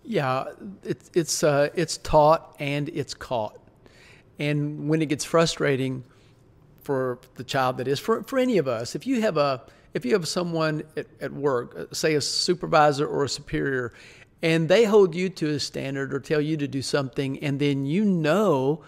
Yeah, 0.04 0.44
it's 0.84 1.10
it's 1.14 1.42
uh, 1.42 1.70
it's 1.74 1.98
taught 1.98 2.56
and 2.58 2.88
it's 2.90 3.14
caught, 3.14 3.58
and 4.38 4.88
when 4.88 5.02
it 5.02 5.06
gets 5.06 5.24
frustrating 5.24 6.04
for 6.82 7.18
the 7.34 7.44
child 7.44 7.78
that 7.78 7.88
is 7.88 7.98
for 7.98 8.22
for 8.22 8.38
any 8.38 8.56
of 8.56 8.68
us, 8.68 8.94
if 8.94 9.06
you 9.06 9.20
have 9.20 9.36
a 9.36 9.62
if 9.92 10.06
you 10.06 10.12
have 10.12 10.26
someone 10.26 10.82
at, 10.96 11.06
at 11.20 11.32
work, 11.32 11.74
uh, 11.76 11.92
say 11.92 12.14
a 12.14 12.20
supervisor 12.20 13.06
or 13.06 13.24
a 13.24 13.28
superior, 13.28 13.92
and 14.42 14.68
they 14.68 14.84
hold 14.84 15.14
you 15.14 15.28
to 15.28 15.50
a 15.50 15.60
standard 15.60 16.14
or 16.14 16.20
tell 16.20 16.40
you 16.40 16.56
to 16.56 16.68
do 16.68 16.80
something, 16.80 17.38
and 17.40 17.58
then 17.58 17.84
you 17.84 18.04
know 18.04 18.82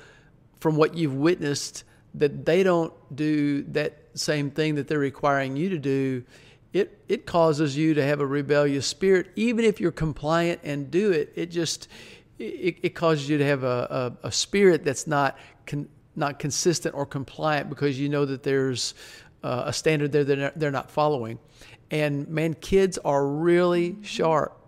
from 0.59 0.77
what 0.77 0.95
you've 0.95 1.15
witnessed 1.15 1.85
that 2.15 2.45
they 2.45 2.63
don't 2.63 2.93
do 3.15 3.63
that 3.65 3.99
same 4.15 4.51
thing 4.51 4.75
that 4.75 4.89
they're 4.89 4.99
requiring 4.99 5.57
you 5.57 5.69
to 5.71 5.79
do, 5.79 6.25
it 6.73 6.99
it 7.09 7.27
causes 7.27 7.77
you 7.77 7.95
to 7.95 8.05
have 8.05 8.21
a 8.21 8.27
rebellious 8.27 8.87
spirit. 8.87 9.29
Even 9.37 9.65
if 9.65 9.81
you're 9.81 9.93
compliant 9.93 10.61
and 10.63 10.91
do 10.91 11.11
it, 11.13 11.33
it 11.35 11.47
just 11.47 11.89
it, 12.39 12.79
it 12.83 12.95
causes 12.95 13.29
you 13.29 13.39
to 13.39 13.45
have 13.45 13.65
a, 13.65 14.17
a, 14.23 14.29
a 14.29 14.33
spirit 14.33 14.85
that's 14.85 15.07
not 15.07 15.39
con, 15.67 15.89
not 16.17 16.39
consistent 16.39 16.95
or 16.95 17.07
compliant 17.07 17.69
because 17.69 17.99
you 17.99 18.09
know 18.09 18.25
that 18.25 18.43
there's 18.43 18.95
uh, 19.43 19.65
a 19.67 19.73
standard 19.73 20.13
there 20.13 20.25
that 20.25 20.35
they're 20.37 20.45
not, 20.45 20.59
they're 20.59 20.71
not 20.71 20.91
following. 20.91 21.39
And 21.91 22.29
man, 22.29 22.55
kids 22.55 22.99
are 22.99 23.27
really 23.27 23.97
sharp 24.03 24.60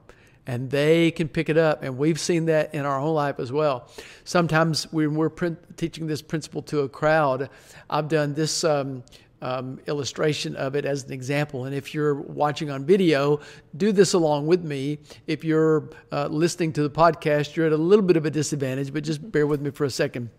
and 0.46 0.70
they 0.70 1.10
can 1.10 1.28
pick 1.28 1.48
it 1.48 1.56
up. 1.56 1.82
And 1.82 1.96
we've 1.96 2.18
seen 2.18 2.46
that 2.46 2.74
in 2.74 2.84
our 2.84 2.98
own 2.98 3.14
life 3.14 3.38
as 3.38 3.52
well. 3.52 3.88
Sometimes 4.24 4.92
when 4.92 5.14
we're 5.14 5.30
prin- 5.30 5.58
teaching 5.76 6.06
this 6.06 6.22
principle 6.22 6.62
to 6.62 6.80
a 6.80 6.88
crowd, 6.88 7.48
I've 7.88 8.08
done 8.08 8.34
this 8.34 8.64
um, 8.64 9.04
um, 9.40 9.80
illustration 9.86 10.56
of 10.56 10.74
it 10.74 10.84
as 10.84 11.04
an 11.04 11.12
example. 11.12 11.64
And 11.64 11.74
if 11.74 11.94
you're 11.94 12.14
watching 12.14 12.70
on 12.70 12.84
video, 12.84 13.40
do 13.76 13.92
this 13.92 14.14
along 14.14 14.46
with 14.46 14.64
me. 14.64 14.98
If 15.26 15.44
you're 15.44 15.90
uh, 16.10 16.28
listening 16.28 16.72
to 16.74 16.82
the 16.82 16.90
podcast, 16.90 17.56
you're 17.56 17.66
at 17.66 17.72
a 17.72 17.76
little 17.76 18.04
bit 18.04 18.16
of 18.16 18.24
a 18.24 18.30
disadvantage, 18.30 18.92
but 18.92 19.04
just 19.04 19.30
bear 19.30 19.46
with 19.46 19.60
me 19.60 19.70
for 19.70 19.84
a 19.84 19.90
second. 19.90 20.30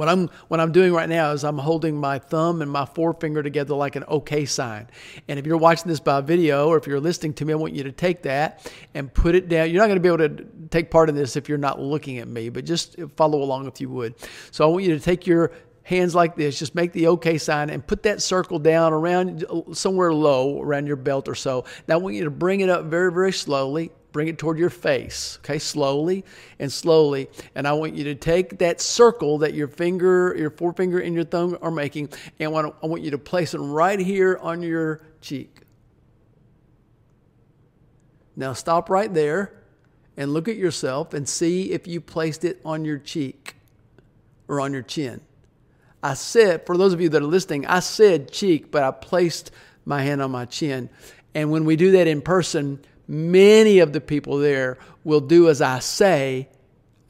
What 0.00 0.08
I'm 0.08 0.30
what 0.48 0.60
I'm 0.60 0.72
doing 0.72 0.94
right 0.94 1.10
now 1.10 1.32
is 1.32 1.44
I'm 1.44 1.58
holding 1.58 1.94
my 1.94 2.18
thumb 2.18 2.62
and 2.62 2.70
my 2.70 2.86
forefinger 2.86 3.42
together 3.42 3.74
like 3.74 3.96
an 3.96 4.04
OK 4.08 4.46
sign. 4.46 4.88
And 5.28 5.38
if 5.38 5.44
you're 5.44 5.58
watching 5.58 5.88
this 5.88 6.00
by 6.00 6.22
video 6.22 6.68
or 6.68 6.78
if 6.78 6.86
you're 6.86 6.98
listening 6.98 7.34
to 7.34 7.44
me, 7.44 7.52
I 7.52 7.56
want 7.56 7.74
you 7.74 7.82
to 7.82 7.92
take 7.92 8.22
that 8.22 8.72
and 8.94 9.12
put 9.12 9.34
it 9.34 9.50
down. 9.50 9.68
You're 9.70 9.82
not 9.82 9.88
going 9.88 9.98
to 9.98 10.00
be 10.00 10.08
able 10.08 10.26
to 10.26 10.46
take 10.70 10.90
part 10.90 11.10
in 11.10 11.16
this 11.16 11.36
if 11.36 11.50
you're 11.50 11.58
not 11.58 11.82
looking 11.82 12.16
at 12.16 12.28
me, 12.28 12.48
but 12.48 12.64
just 12.64 12.96
follow 13.18 13.42
along 13.42 13.66
if 13.66 13.78
you 13.78 13.90
would. 13.90 14.14
So 14.52 14.64
I 14.64 14.72
want 14.72 14.84
you 14.84 14.94
to 14.94 15.00
take 15.00 15.26
your 15.26 15.52
hands 15.82 16.14
like 16.14 16.34
this, 16.34 16.58
just 16.58 16.74
make 16.74 16.92
the 16.94 17.06
OK 17.08 17.36
sign 17.36 17.68
and 17.68 17.86
put 17.86 18.04
that 18.04 18.22
circle 18.22 18.58
down 18.58 18.94
around 18.94 19.44
somewhere 19.74 20.14
low 20.14 20.62
around 20.62 20.86
your 20.86 20.96
belt 20.96 21.28
or 21.28 21.34
so. 21.34 21.66
Now 21.86 21.96
I 21.96 21.98
want 21.98 22.16
you 22.16 22.24
to 22.24 22.30
bring 22.30 22.60
it 22.60 22.70
up 22.70 22.86
very, 22.86 23.12
very 23.12 23.32
slowly. 23.32 23.92
Bring 24.12 24.28
it 24.28 24.38
toward 24.38 24.58
your 24.58 24.70
face, 24.70 25.38
okay, 25.40 25.58
slowly 25.58 26.24
and 26.58 26.72
slowly. 26.72 27.28
And 27.54 27.66
I 27.68 27.72
want 27.74 27.94
you 27.94 28.04
to 28.04 28.14
take 28.14 28.58
that 28.58 28.80
circle 28.80 29.38
that 29.38 29.54
your 29.54 29.68
finger, 29.68 30.34
your 30.36 30.50
forefinger, 30.50 30.98
and 30.98 31.14
your 31.14 31.24
thumb 31.24 31.56
are 31.62 31.70
making, 31.70 32.08
and 32.38 32.48
I 32.48 32.86
want, 32.86 33.02
you 33.02 33.12
to 33.12 33.18
place 33.18 33.54
it 33.54 33.58
right 33.58 33.98
here 33.98 34.38
on 34.42 34.62
your 34.62 35.00
cheek. 35.20 35.60
Now 38.36 38.52
stop 38.52 38.90
right 38.90 39.12
there 39.12 39.52
and 40.16 40.32
look 40.32 40.48
at 40.48 40.56
yourself 40.56 41.14
and 41.14 41.28
see 41.28 41.72
if 41.72 41.86
you 41.86 42.00
placed 42.00 42.44
it 42.44 42.60
on 42.64 42.84
your 42.84 42.98
cheek 42.98 43.54
or 44.48 44.60
on 44.60 44.72
your 44.72 44.82
chin. 44.82 45.20
I 46.02 46.14
said, 46.14 46.66
for 46.66 46.76
those 46.76 46.92
of 46.92 47.00
you 47.00 47.08
that 47.10 47.22
are 47.22 47.26
listening, 47.26 47.66
I 47.66 47.80
said 47.80 48.32
cheek, 48.32 48.70
but 48.70 48.82
I 48.82 48.90
placed 48.90 49.50
my 49.84 50.02
hand 50.02 50.20
on 50.20 50.30
my 50.30 50.46
chin. 50.46 50.88
And 51.34 51.50
when 51.50 51.64
we 51.64 51.76
do 51.76 51.92
that 51.92 52.06
in 52.06 52.22
person, 52.22 52.80
many 53.10 53.80
of 53.80 53.92
the 53.92 54.00
people 54.00 54.38
there 54.38 54.78
will 55.02 55.20
do 55.20 55.48
as 55.48 55.60
I 55.60 55.80
say, 55.80 56.48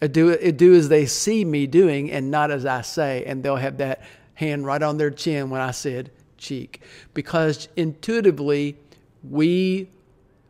uh, 0.00 0.06
do, 0.06 0.32
uh, 0.32 0.50
do 0.50 0.74
as 0.74 0.88
they 0.88 1.04
see 1.04 1.44
me 1.44 1.66
doing, 1.66 2.10
and 2.10 2.30
not 2.30 2.50
as 2.50 2.64
I 2.64 2.80
say. 2.80 3.22
And 3.26 3.42
they'll 3.42 3.56
have 3.56 3.76
that 3.78 4.02
hand 4.34 4.64
right 4.64 4.82
on 4.82 4.96
their 4.96 5.10
chin 5.10 5.50
when 5.50 5.60
I 5.60 5.72
said 5.72 6.10
cheek. 6.38 6.80
Because 7.12 7.68
intuitively, 7.76 8.78
we 9.22 9.90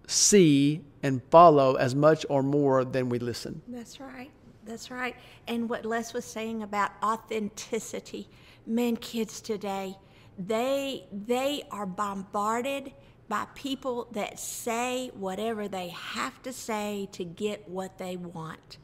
see 0.07 0.83
and 1.02 1.21
follow 1.30 1.75
as 1.75 1.95
much 1.95 2.25
or 2.28 2.42
more 2.42 2.85
than 2.85 3.09
we 3.09 3.19
listen. 3.19 3.61
That's 3.66 3.99
right. 3.99 4.30
That's 4.64 4.90
right. 4.90 5.16
And 5.49 5.69
what 5.69 5.85
Les 5.85 6.14
was 6.14 6.25
saying 6.25 6.62
about 6.62 6.92
authenticity, 7.02 8.28
man, 8.66 8.97
kids 8.97 9.40
today, 9.40 9.97
they 10.38 11.07
they 11.12 11.64
are 11.73 11.87
bombarded 11.87 12.92
by 13.30 13.46
people 13.54 14.08
that 14.12 14.38
say 14.38 15.10
whatever 15.14 15.68
they 15.68 15.88
have 15.88 16.42
to 16.42 16.52
say 16.52 17.08
to 17.12 17.25
get 17.25 17.66
what 17.66 17.96
they 17.96 18.16
want, 18.16 18.76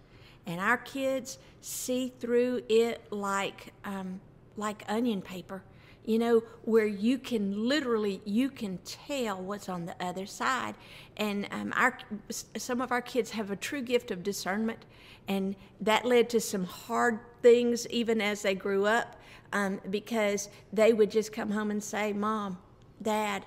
and 0.46 0.58
our 0.58 0.78
kids 0.78 1.38
see 1.60 2.14
through 2.18 2.62
it 2.70 3.12
like 3.12 3.74
um, 3.84 4.20
like 4.56 4.84
onion 4.88 5.20
paper 5.20 5.62
you 6.06 6.20
know 6.20 6.42
where 6.62 6.86
you 6.86 7.18
can 7.18 7.68
literally 7.68 8.22
you 8.24 8.48
can 8.48 8.78
tell 8.84 9.42
what's 9.42 9.68
on 9.68 9.84
the 9.84 9.96
other 10.02 10.24
side. 10.24 10.76
And 11.16 11.48
um, 11.50 11.72
our 11.76 11.98
some 12.30 12.80
of 12.80 12.92
our 12.92 13.02
kids 13.02 13.32
have 13.32 13.50
a 13.50 13.56
true 13.56 13.82
gift 13.82 14.12
of 14.12 14.22
discernment 14.22 14.86
and 15.28 15.56
that 15.80 16.04
led 16.04 16.30
to 16.30 16.40
some 16.40 16.64
hard 16.64 17.18
things 17.42 17.86
even 17.88 18.20
as 18.20 18.42
they 18.42 18.54
grew 18.54 18.86
up 18.86 19.16
um, 19.52 19.80
because 19.90 20.48
they 20.72 20.92
would 20.92 21.10
just 21.10 21.32
come 21.32 21.50
home 21.50 21.70
and 21.72 21.82
say 21.82 22.12
mom 22.12 22.58
dad 23.02 23.44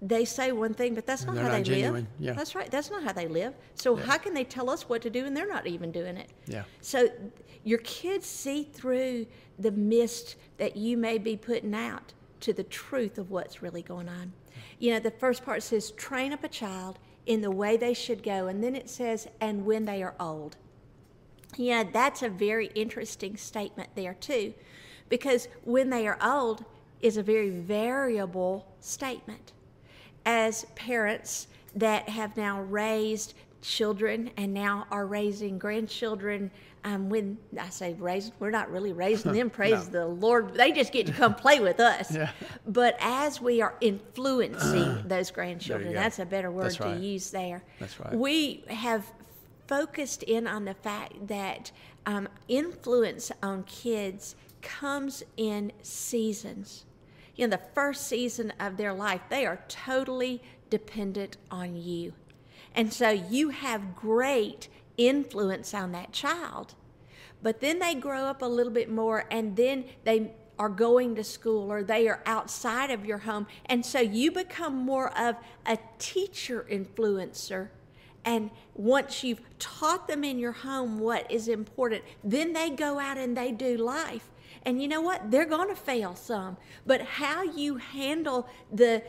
they 0.00 0.24
say 0.24 0.52
one 0.52 0.74
thing, 0.74 0.94
but 0.94 1.06
that's 1.06 1.24
not 1.24 1.36
how 1.36 1.44
not 1.44 1.52
they 1.52 1.62
genuine, 1.62 1.94
live. 1.94 2.06
yeah. 2.20 2.32
That's 2.32 2.54
right. 2.54 2.70
That's 2.70 2.90
not 2.90 3.02
how 3.02 3.12
they 3.12 3.26
live. 3.26 3.54
So 3.74 3.96
how 3.96 4.16
can 4.16 4.32
they 4.32 4.44
tell 4.44 4.70
us 4.70 4.88
what 4.88 5.02
to 5.02 5.10
do 5.10 5.24
and 5.26 5.36
they're 5.36 5.48
not 5.48 5.66
even 5.66 5.90
doing 5.90 6.16
it? 6.16 6.30
Yeah. 6.46 6.62
So 6.80 7.08
your 7.64 7.78
kids 7.78 8.26
see 8.26 8.62
through 8.62 9.26
the 9.58 9.72
mist 9.72 10.36
that 10.58 10.76
you 10.76 10.96
may 10.96 11.18
be 11.18 11.36
putting 11.36 11.74
out 11.74 12.12
to 12.40 12.52
the 12.52 12.62
truth 12.64 13.18
of 13.18 13.30
what's 13.30 13.60
really 13.60 13.82
going 13.82 14.08
on. 14.08 14.32
You 14.78 14.92
know, 14.92 15.00
the 15.00 15.10
first 15.10 15.44
part 15.44 15.62
says, 15.64 15.90
train 15.92 16.32
up 16.32 16.44
a 16.44 16.48
child 16.48 17.00
in 17.26 17.40
the 17.40 17.50
way 17.50 17.76
they 17.76 17.94
should 17.94 18.22
go. 18.22 18.46
And 18.46 18.62
then 18.62 18.76
it 18.76 18.88
says, 18.88 19.26
and 19.40 19.66
when 19.66 19.84
they 19.84 20.02
are 20.02 20.14
old. 20.20 20.56
Yeah, 21.56 21.82
that's 21.82 22.22
a 22.22 22.28
very 22.28 22.68
interesting 22.74 23.36
statement 23.36 23.90
there, 23.96 24.14
too, 24.14 24.54
because 25.08 25.48
when 25.64 25.90
they 25.90 26.06
are 26.06 26.18
old 26.22 26.64
is 27.00 27.16
a 27.16 27.22
very 27.22 27.50
variable 27.50 28.66
statement. 28.80 29.52
As 30.24 30.64
parents 30.74 31.48
that 31.74 32.08
have 32.08 32.36
now 32.36 32.60
raised 32.62 33.34
children 33.62 34.30
and 34.36 34.52
now 34.54 34.86
are 34.90 35.06
raising 35.06 35.58
grandchildren. 35.58 36.50
Um, 36.84 37.08
when 37.08 37.36
I 37.58 37.68
say 37.70 37.94
raised, 37.98 38.32
we're 38.38 38.50
not 38.50 38.70
really 38.70 38.92
raising 38.92 39.32
them. 39.32 39.50
Praise 39.60 39.86
No. 39.86 39.92
the 39.92 40.06
Lord. 40.06 40.54
They 40.54 40.72
just 40.72 40.92
get 40.92 41.06
to 41.06 41.12
come 41.12 41.34
play 41.34 41.60
with 41.60 41.80
us. 41.80 42.14
Yeah. 42.14 42.30
But 42.66 42.96
as 43.00 43.40
we 43.40 43.60
are 43.60 43.74
influencing 43.80 45.02
those 45.08 45.30
grandchildren, 45.30 45.92
that's 45.92 46.18
a 46.18 46.26
better 46.26 46.50
word 46.50 46.72
to 46.72 46.96
use 46.98 47.30
there. 47.30 47.62
That's 47.80 47.98
right. 47.98 48.14
We 48.14 48.64
have 48.68 49.10
focused 49.66 50.22
in 50.22 50.46
on 50.46 50.64
the 50.64 50.74
fact 50.74 51.26
that 51.26 51.72
um, 52.06 52.28
influence 52.46 53.30
on 53.42 53.64
kids 53.64 54.34
comes 54.62 55.22
in 55.36 55.72
seasons. 55.82 56.84
In 57.38 57.50
the 57.50 57.60
first 57.72 58.08
season 58.08 58.52
of 58.58 58.76
their 58.76 58.92
life, 58.92 59.22
they 59.30 59.46
are 59.46 59.60
totally 59.68 60.42
dependent 60.68 61.36
on 61.50 61.76
you. 61.76 62.12
And 62.74 62.92
so 62.92 63.10
you 63.10 63.50
have 63.50 63.96
great 63.96 64.68
influence 64.96 65.72
on 65.72 65.92
that 65.92 66.12
child. 66.12 66.74
But 67.40 67.60
then 67.60 67.78
they 67.78 67.94
grow 67.94 68.24
up 68.24 68.42
a 68.42 68.46
little 68.46 68.72
bit 68.72 68.90
more 68.90 69.24
and 69.30 69.56
then 69.56 69.84
they 70.02 70.32
are 70.58 70.68
going 70.68 71.14
to 71.14 71.22
school 71.22 71.72
or 71.72 71.84
they 71.84 72.08
are 72.08 72.20
outside 72.26 72.90
of 72.90 73.06
your 73.06 73.18
home. 73.18 73.46
And 73.66 73.86
so 73.86 74.00
you 74.00 74.32
become 74.32 74.74
more 74.74 75.16
of 75.16 75.36
a 75.64 75.78
teacher 76.00 76.66
influencer. 76.68 77.68
And 78.24 78.50
once 78.74 79.22
you've 79.22 79.40
taught 79.60 80.08
them 80.08 80.24
in 80.24 80.40
your 80.40 80.52
home 80.52 80.98
what 80.98 81.30
is 81.30 81.46
important, 81.46 82.02
then 82.24 82.52
they 82.52 82.70
go 82.70 82.98
out 82.98 83.16
and 83.16 83.36
they 83.36 83.52
do 83.52 83.76
life. 83.76 84.28
And 84.64 84.82
you 84.82 84.88
know 84.88 85.00
what? 85.00 85.30
They're 85.30 85.46
going 85.46 85.68
to 85.68 85.76
fail 85.76 86.14
some. 86.14 86.56
But 86.86 87.02
how 87.02 87.42
you 87.42 87.76
handle 87.76 88.48
the 88.72 89.02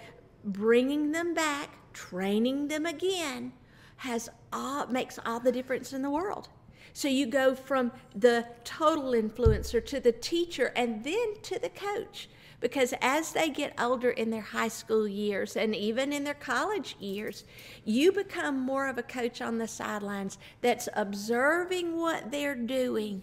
bringing 0.43 1.11
them 1.11 1.33
back, 1.33 1.69
training 1.93 2.67
them 2.67 2.85
again, 2.85 3.53
has 3.97 4.29
all 4.53 4.87
makes 4.87 5.19
all 5.25 5.39
the 5.39 5.51
difference 5.51 5.93
in 5.93 6.01
the 6.01 6.09
world. 6.09 6.49
So 6.93 7.07
you 7.07 7.27
go 7.27 7.53
from 7.53 7.91
the 8.15 8.45
total 8.63 9.11
influencer 9.11 9.85
to 9.85 9.99
the 9.99 10.11
teacher 10.11 10.71
and 10.75 11.03
then 11.03 11.35
to 11.43 11.59
the 11.59 11.69
coach. 11.69 12.29
Because 12.61 12.93
as 13.01 13.31
they 13.31 13.49
get 13.49 13.79
older 13.79 14.09
in 14.09 14.29
their 14.29 14.41
high 14.41 14.67
school 14.67 15.07
years 15.07 15.55
and 15.55 15.73
even 15.73 16.11
in 16.11 16.25
their 16.25 16.33
college 16.33 16.97
years, 16.99 17.45
you 17.85 18.11
become 18.11 18.59
more 18.59 18.87
of 18.87 18.97
a 18.97 19.03
coach 19.03 19.41
on 19.41 19.57
the 19.57 19.67
sidelines 19.67 20.37
that's 20.61 20.89
observing 20.93 21.95
what 21.95 22.31
they're 22.31 22.55
doing, 22.55 23.21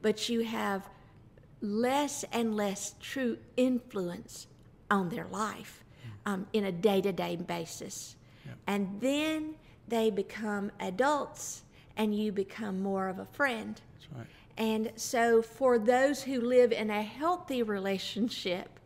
but 0.00 0.28
you 0.30 0.42
have 0.42 0.88
less 1.60 2.24
and 2.32 2.56
less 2.56 2.94
true 3.00 3.38
influence 3.56 4.46
on 4.90 5.08
their 5.08 5.26
life 5.26 5.84
um, 6.26 6.46
in 6.52 6.64
a 6.64 6.72
day 6.72 7.00
to 7.00 7.12
day 7.12 7.36
basis. 7.36 8.16
And 8.66 9.00
then 9.00 9.54
they 9.88 10.10
become 10.10 10.70
adults 10.80 11.62
and 11.96 12.14
you 12.14 12.32
become 12.32 12.82
more 12.82 13.08
of 13.08 13.18
a 13.18 13.24
friend. 13.24 13.80
That's 13.94 14.12
right. 14.14 14.26
And 14.56 14.92
so, 14.96 15.40
for 15.40 15.78
those 15.78 16.22
who 16.22 16.40
live 16.40 16.72
in 16.72 16.90
a 16.90 17.02
healthy 17.02 17.62
relationship, 17.62 18.78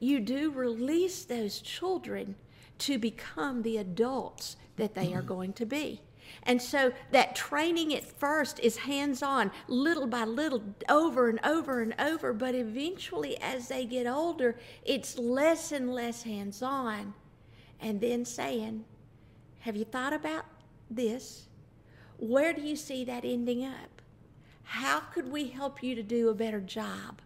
you 0.00 0.20
do 0.20 0.50
release 0.50 1.24
those 1.24 1.60
children 1.60 2.34
to 2.78 2.98
become 2.98 3.62
the 3.62 3.76
adults 3.76 4.56
that 4.76 4.94
they 4.94 5.14
are 5.14 5.22
going 5.22 5.52
to 5.54 5.66
be. 5.66 6.00
And 6.42 6.60
so, 6.60 6.92
that 7.10 7.34
training 7.34 7.94
at 7.94 8.04
first 8.04 8.60
is 8.60 8.76
hands 8.76 9.22
on, 9.22 9.50
little 9.68 10.06
by 10.06 10.24
little, 10.24 10.62
over 10.88 11.28
and 11.28 11.40
over 11.44 11.80
and 11.80 11.94
over. 11.98 12.32
But 12.32 12.54
eventually, 12.54 13.40
as 13.40 13.68
they 13.68 13.84
get 13.84 14.06
older, 14.06 14.56
it's 14.84 15.18
less 15.18 15.72
and 15.72 15.92
less 15.92 16.22
hands 16.22 16.62
on. 16.62 17.14
And 17.80 18.00
then 18.00 18.24
saying, 18.24 18.84
Have 19.60 19.76
you 19.76 19.84
thought 19.84 20.12
about 20.12 20.44
this? 20.90 21.48
Where 22.18 22.52
do 22.52 22.62
you 22.62 22.76
see 22.76 23.04
that 23.04 23.24
ending 23.24 23.64
up? 23.64 24.02
How 24.62 25.00
could 25.00 25.30
we 25.30 25.48
help 25.48 25.82
you 25.82 25.94
to 25.94 26.02
do 26.02 26.28
a 26.28 26.34
better 26.34 26.60
job? 26.60 27.20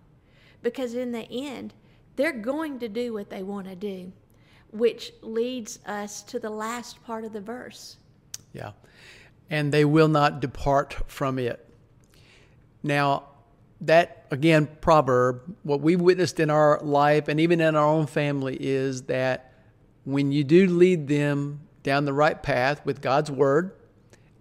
Because 0.62 0.95
in 0.95 1.12
the 1.12 1.31
end, 1.31 1.73
they're 2.17 2.33
going 2.33 2.81
to 2.81 2.88
do 2.88 3.12
what 3.12 3.31
they 3.31 3.45
want 3.45 3.69
to 3.69 3.76
do, 3.76 4.12
which 4.73 5.12
leads 5.23 5.78
us 5.87 6.23
to 6.25 6.40
the 6.40 6.50
last 6.50 7.02
part 7.05 7.25
of 7.25 7.33
the 7.33 7.40
verse. 7.40 7.98
Yeah. 8.52 8.73
And 9.50 9.73
they 9.73 9.85
will 9.85 10.09
not 10.09 10.40
depart 10.40 10.97
from 11.07 11.38
it. 11.38 11.64
Now, 12.83 13.25
that 13.81 14.26
again, 14.31 14.69
proverb, 14.81 15.57
what 15.62 15.81
we've 15.81 16.01
witnessed 16.01 16.40
in 16.40 16.51
our 16.51 16.81
life 16.83 17.29
and 17.29 17.40
even 17.40 17.61
in 17.61 17.77
our 17.77 17.87
own 17.87 18.07
family 18.07 18.57
is 18.61 19.03
that 19.03 19.53
when 20.05 20.33
you 20.33 20.44
do 20.44 20.66
lead 20.66 21.09
them 21.09 21.61
down 21.83 22.05
the 22.05 22.12
right 22.12 22.42
path 22.42 22.85
with 22.85 23.01
God's 23.01 23.31
word 23.31 23.72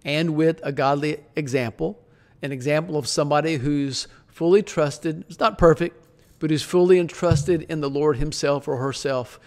and 0.03 0.36
with 0.36 0.60
a 0.63 0.71
godly 0.71 1.17
example, 1.36 1.99
an 2.41 2.51
example 2.51 2.97
of 2.97 3.08
somebody 3.08 3.58
who's 3.58 4.08
fully 4.27 4.63
trusted, 4.63 5.25
it's 5.29 5.39
not 5.39 5.58
perfect, 5.58 6.05
but 6.39 6.49
who's 6.49 6.63
fully 6.63 6.99
entrusted 6.99 7.63
in 7.63 7.81
the 7.81 7.89
Lord 7.89 8.17
Himself 8.17 8.67
or 8.67 8.77
herself, 8.77 9.39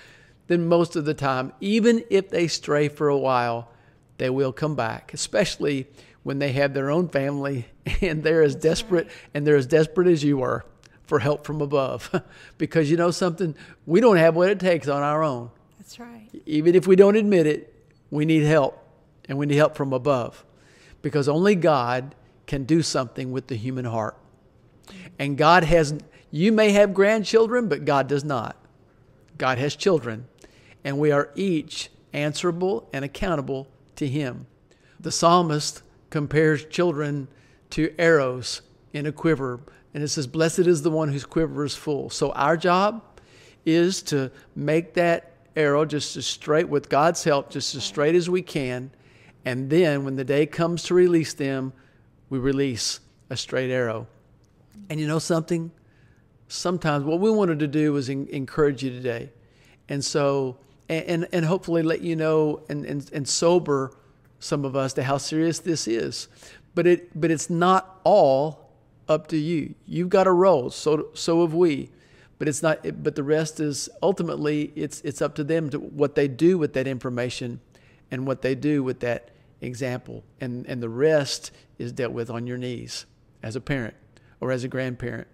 then 0.46 0.66
most 0.66 0.96
of 0.96 1.04
the 1.04 1.14
time, 1.14 1.52
even 1.60 2.04
if 2.10 2.28
they 2.28 2.48
stray 2.48 2.88
for 2.88 3.08
a 3.08 3.18
while, 3.18 3.70
they 4.20 4.28
will 4.28 4.52
come 4.52 4.74
back, 4.74 5.14
especially 5.14 5.86
when 6.24 6.40
they 6.40 6.52
have 6.52 6.74
their 6.74 6.90
own 6.90 7.08
family 7.08 7.64
and 8.02 8.22
they're 8.22 8.42
as 8.42 8.54
desperate 8.54 9.08
and 9.32 9.46
they're 9.46 9.56
as 9.56 9.66
desperate 9.66 10.06
as 10.06 10.22
you 10.22 10.42
are 10.42 10.66
for 11.04 11.20
help 11.20 11.46
from 11.46 11.62
above. 11.62 12.22
because 12.58 12.90
you 12.90 12.98
know 12.98 13.10
something, 13.10 13.54
we 13.86 13.98
don't 13.98 14.18
have 14.18 14.36
what 14.36 14.50
it 14.50 14.60
takes 14.60 14.88
on 14.88 15.02
our 15.02 15.22
own. 15.22 15.50
That's 15.78 15.98
right. 15.98 16.28
Even 16.44 16.74
if 16.74 16.86
we 16.86 16.96
don't 16.96 17.16
admit 17.16 17.46
it, 17.46 17.74
we 18.10 18.26
need 18.26 18.42
help 18.42 18.78
and 19.26 19.38
we 19.38 19.46
need 19.46 19.56
help 19.56 19.74
from 19.74 19.94
above. 19.94 20.44
Because 21.00 21.26
only 21.26 21.54
God 21.54 22.14
can 22.46 22.64
do 22.64 22.82
something 22.82 23.32
with 23.32 23.46
the 23.46 23.56
human 23.56 23.86
heart. 23.86 24.18
And 25.18 25.38
God 25.38 25.64
has, 25.64 25.98
you 26.30 26.52
may 26.52 26.72
have 26.72 26.92
grandchildren, 26.92 27.68
but 27.68 27.86
God 27.86 28.06
does 28.06 28.22
not. 28.22 28.54
God 29.38 29.56
has 29.56 29.74
children, 29.76 30.28
and 30.84 30.98
we 30.98 31.10
are 31.10 31.30
each 31.34 31.88
answerable 32.12 32.86
and 32.92 33.02
accountable 33.02 33.66
to 34.00 34.08
Him. 34.08 34.46
The 34.98 35.12
psalmist 35.12 35.82
compares 36.08 36.64
children 36.64 37.28
to 37.70 37.94
arrows 37.98 38.62
in 38.92 39.06
a 39.06 39.12
quiver, 39.12 39.60
and 39.94 40.02
it 40.02 40.08
says, 40.08 40.26
Blessed 40.26 40.60
is 40.60 40.82
the 40.82 40.90
one 40.90 41.10
whose 41.10 41.24
quiver 41.24 41.64
is 41.64 41.76
full. 41.76 42.08
So 42.10 42.32
our 42.32 42.56
job 42.56 43.02
is 43.66 44.02
to 44.04 44.32
make 44.56 44.94
that 44.94 45.32
arrow 45.54 45.84
just 45.84 46.16
as 46.16 46.26
straight, 46.26 46.68
with 46.68 46.88
God's 46.88 47.22
help, 47.22 47.50
just 47.50 47.74
as 47.74 47.84
straight 47.84 48.14
as 48.14 48.30
we 48.30 48.40
can. 48.40 48.90
And 49.44 49.68
then 49.68 50.04
when 50.04 50.16
the 50.16 50.24
day 50.24 50.46
comes 50.46 50.82
to 50.84 50.94
release 50.94 51.34
them, 51.34 51.74
we 52.30 52.38
release 52.38 53.00
a 53.28 53.36
straight 53.36 53.70
arrow. 53.70 54.06
And 54.88 54.98
you 54.98 55.06
know 55.06 55.18
something? 55.18 55.70
Sometimes 56.48 57.04
what 57.04 57.20
we 57.20 57.30
wanted 57.30 57.58
to 57.58 57.68
do 57.68 57.92
was 57.92 58.08
en- 58.08 58.28
encourage 58.30 58.82
you 58.82 58.90
today. 58.90 59.30
And 59.90 60.02
so, 60.02 60.56
and, 60.90 61.04
and, 61.06 61.28
and 61.32 61.44
hopefully 61.46 61.82
let 61.82 62.00
you 62.00 62.16
know 62.16 62.62
and, 62.68 62.84
and, 62.84 63.08
and 63.12 63.26
sober 63.26 63.92
some 64.40 64.64
of 64.64 64.74
us 64.74 64.92
to 64.94 65.04
how 65.04 65.18
serious 65.18 65.60
this 65.60 65.86
is. 65.86 66.28
But 66.74 66.86
it 66.86 67.18
but 67.18 67.30
it's 67.30 67.48
not 67.48 68.00
all 68.04 68.70
up 69.08 69.28
to 69.28 69.36
you. 69.36 69.74
You've 69.86 70.08
got 70.08 70.26
a 70.26 70.32
role, 70.32 70.70
so 70.70 71.08
so 71.14 71.42
have 71.42 71.54
we. 71.54 71.90
But 72.38 72.48
it's 72.48 72.62
not. 72.62 73.02
But 73.02 73.16
the 73.16 73.22
rest 73.22 73.60
is 73.60 73.88
ultimately 74.02 74.72
it's 74.76 75.00
it's 75.02 75.20
up 75.20 75.34
to 75.36 75.44
them 75.44 75.70
to 75.70 75.78
what 75.78 76.14
they 76.14 76.28
do 76.28 76.58
with 76.58 76.72
that 76.74 76.86
information, 76.86 77.60
and 78.10 78.26
what 78.26 78.42
they 78.42 78.54
do 78.54 78.82
with 78.82 79.00
that 79.00 79.30
example, 79.60 80.24
and 80.40 80.64
and 80.66 80.82
the 80.82 80.88
rest 80.88 81.50
is 81.78 81.92
dealt 81.92 82.12
with 82.12 82.30
on 82.30 82.46
your 82.46 82.56
knees 82.56 83.06
as 83.42 83.56
a 83.56 83.60
parent 83.60 83.94
or 84.40 84.52
as 84.52 84.64
a 84.64 84.68
grandparent. 84.68 85.28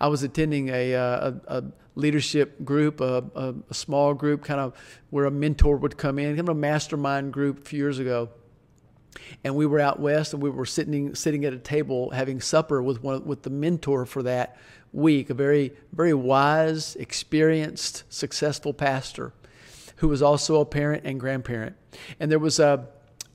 I 0.00 0.08
was 0.08 0.22
attending 0.22 0.68
a, 0.68 0.94
uh, 0.94 1.32
a, 1.46 1.58
a 1.58 1.64
leadership 1.94 2.64
group, 2.64 3.00
a, 3.00 3.24
a, 3.34 3.54
a 3.70 3.74
small 3.74 4.14
group, 4.14 4.44
kind 4.44 4.60
of 4.60 4.74
where 5.10 5.24
a 5.24 5.30
mentor 5.30 5.76
would 5.76 5.96
come 5.96 6.18
in, 6.18 6.36
kind 6.36 6.48
of 6.48 6.56
a 6.56 6.58
mastermind 6.58 7.32
group 7.32 7.58
a 7.58 7.62
few 7.62 7.78
years 7.78 7.98
ago. 7.98 8.28
And 9.42 9.56
we 9.56 9.66
were 9.66 9.80
out 9.80 10.00
west 10.00 10.32
and 10.32 10.42
we 10.42 10.50
were 10.50 10.66
sitting 10.66 11.14
sitting 11.14 11.44
at 11.44 11.52
a 11.52 11.58
table 11.58 12.10
having 12.10 12.40
supper 12.40 12.80
with 12.80 13.02
one 13.02 13.24
with 13.26 13.42
the 13.42 13.50
mentor 13.50 14.06
for 14.06 14.22
that 14.22 14.56
week 14.92 15.30
a 15.30 15.34
very 15.34 15.72
very 15.92 16.14
wise 16.14 16.96
experienced 16.96 18.04
successful 18.08 18.72
pastor 18.72 19.32
who 20.00 20.08
was 20.08 20.22
also 20.22 20.60
a 20.60 20.64
parent 20.64 21.04
and 21.04 21.20
grandparent. 21.20 21.76
And 22.18 22.30
there 22.30 22.38
was 22.38 22.58
a, 22.58 22.86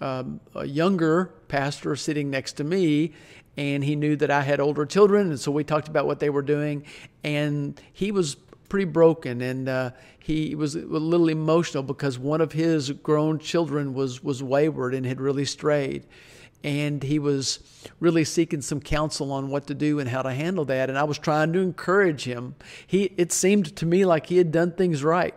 um, 0.01 0.39
a 0.55 0.65
younger 0.65 1.25
pastor 1.47 1.95
sitting 1.95 2.31
next 2.31 2.53
to 2.53 2.63
me 2.63 3.13
and 3.55 3.83
he 3.83 3.95
knew 3.95 4.15
that 4.15 4.31
I 4.31 4.41
had 4.41 4.59
older 4.59 4.83
children 4.85 5.29
and 5.29 5.39
so 5.39 5.51
we 5.51 5.63
talked 5.63 5.87
about 5.87 6.07
what 6.07 6.19
they 6.19 6.31
were 6.31 6.41
doing. 6.41 6.83
And 7.23 7.79
he 7.93 8.11
was 8.11 8.35
pretty 8.69 8.85
broken 8.85 9.41
and 9.41 9.69
uh, 9.69 9.91
he 10.19 10.55
was 10.55 10.75
a 10.75 10.79
little 10.79 11.29
emotional 11.29 11.83
because 11.83 12.17
one 12.19 12.41
of 12.41 12.51
his 12.51 12.91
grown 12.91 13.39
children 13.39 13.93
was 13.93 14.23
was 14.23 14.41
wayward 14.41 14.93
and 14.93 15.05
had 15.05 15.21
really 15.21 15.45
strayed 15.45 16.05
and 16.63 17.03
he 17.03 17.19
was 17.19 17.59
really 17.99 18.23
seeking 18.23 18.61
some 18.61 18.79
counsel 18.79 19.31
on 19.31 19.49
what 19.49 19.67
to 19.67 19.73
do 19.73 19.99
and 19.99 20.09
how 20.09 20.21
to 20.21 20.31
handle 20.31 20.65
that 20.65 20.89
and 20.89 20.97
I 20.97 21.03
was 21.03 21.17
trying 21.17 21.53
to 21.53 21.59
encourage 21.59 22.23
him 22.23 22.55
he 22.85 23.13
it 23.17 23.31
seemed 23.31 23.75
to 23.77 23.85
me 23.85 24.05
like 24.05 24.27
he 24.27 24.37
had 24.37 24.51
done 24.51 24.71
things 24.71 25.03
right 25.03 25.35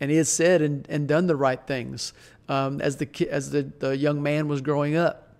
and 0.00 0.10
he 0.10 0.16
had 0.16 0.26
said 0.26 0.62
and, 0.62 0.84
and 0.88 1.06
done 1.06 1.26
the 1.28 1.36
right 1.36 1.64
things 1.66 2.12
um, 2.48 2.80
as 2.80 2.96
the 2.96 3.28
as 3.30 3.50
the, 3.50 3.62
the 3.62 3.96
young 3.96 4.22
man 4.22 4.48
was 4.48 4.60
growing 4.60 4.96
up. 4.96 5.34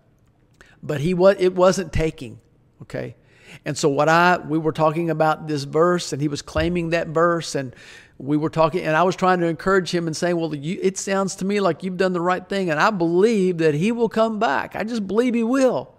But 0.82 1.00
he 1.00 1.14
was 1.14 1.36
it 1.38 1.54
wasn't 1.54 1.92
taking. 1.92 2.40
Okay. 2.82 3.16
And 3.64 3.76
so 3.76 3.88
what 3.88 4.08
I 4.08 4.38
we 4.38 4.58
were 4.58 4.72
talking 4.72 5.10
about 5.10 5.46
this 5.46 5.64
verse, 5.64 6.12
and 6.12 6.20
he 6.20 6.28
was 6.28 6.42
claiming 6.42 6.90
that 6.90 7.08
verse, 7.08 7.54
and 7.54 7.74
we 8.18 8.36
were 8.36 8.50
talking, 8.50 8.84
and 8.84 8.96
I 8.96 9.02
was 9.02 9.16
trying 9.16 9.40
to 9.40 9.46
encourage 9.46 9.90
him 9.90 10.06
and 10.06 10.16
saying, 10.16 10.36
"Well, 10.36 10.54
you, 10.54 10.78
it 10.82 10.98
sounds 10.98 11.34
to 11.36 11.44
me 11.44 11.60
like 11.60 11.82
you've 11.82 11.96
done 11.96 12.12
the 12.12 12.20
right 12.20 12.46
thing, 12.48 12.70
and 12.70 12.78
I 12.78 12.90
believe 12.90 13.58
that 13.58 13.74
he 13.74 13.92
will 13.92 14.08
come 14.08 14.38
back. 14.38 14.76
I 14.76 14.84
just 14.84 15.06
believe 15.06 15.34
he 15.34 15.44
will." 15.44 15.94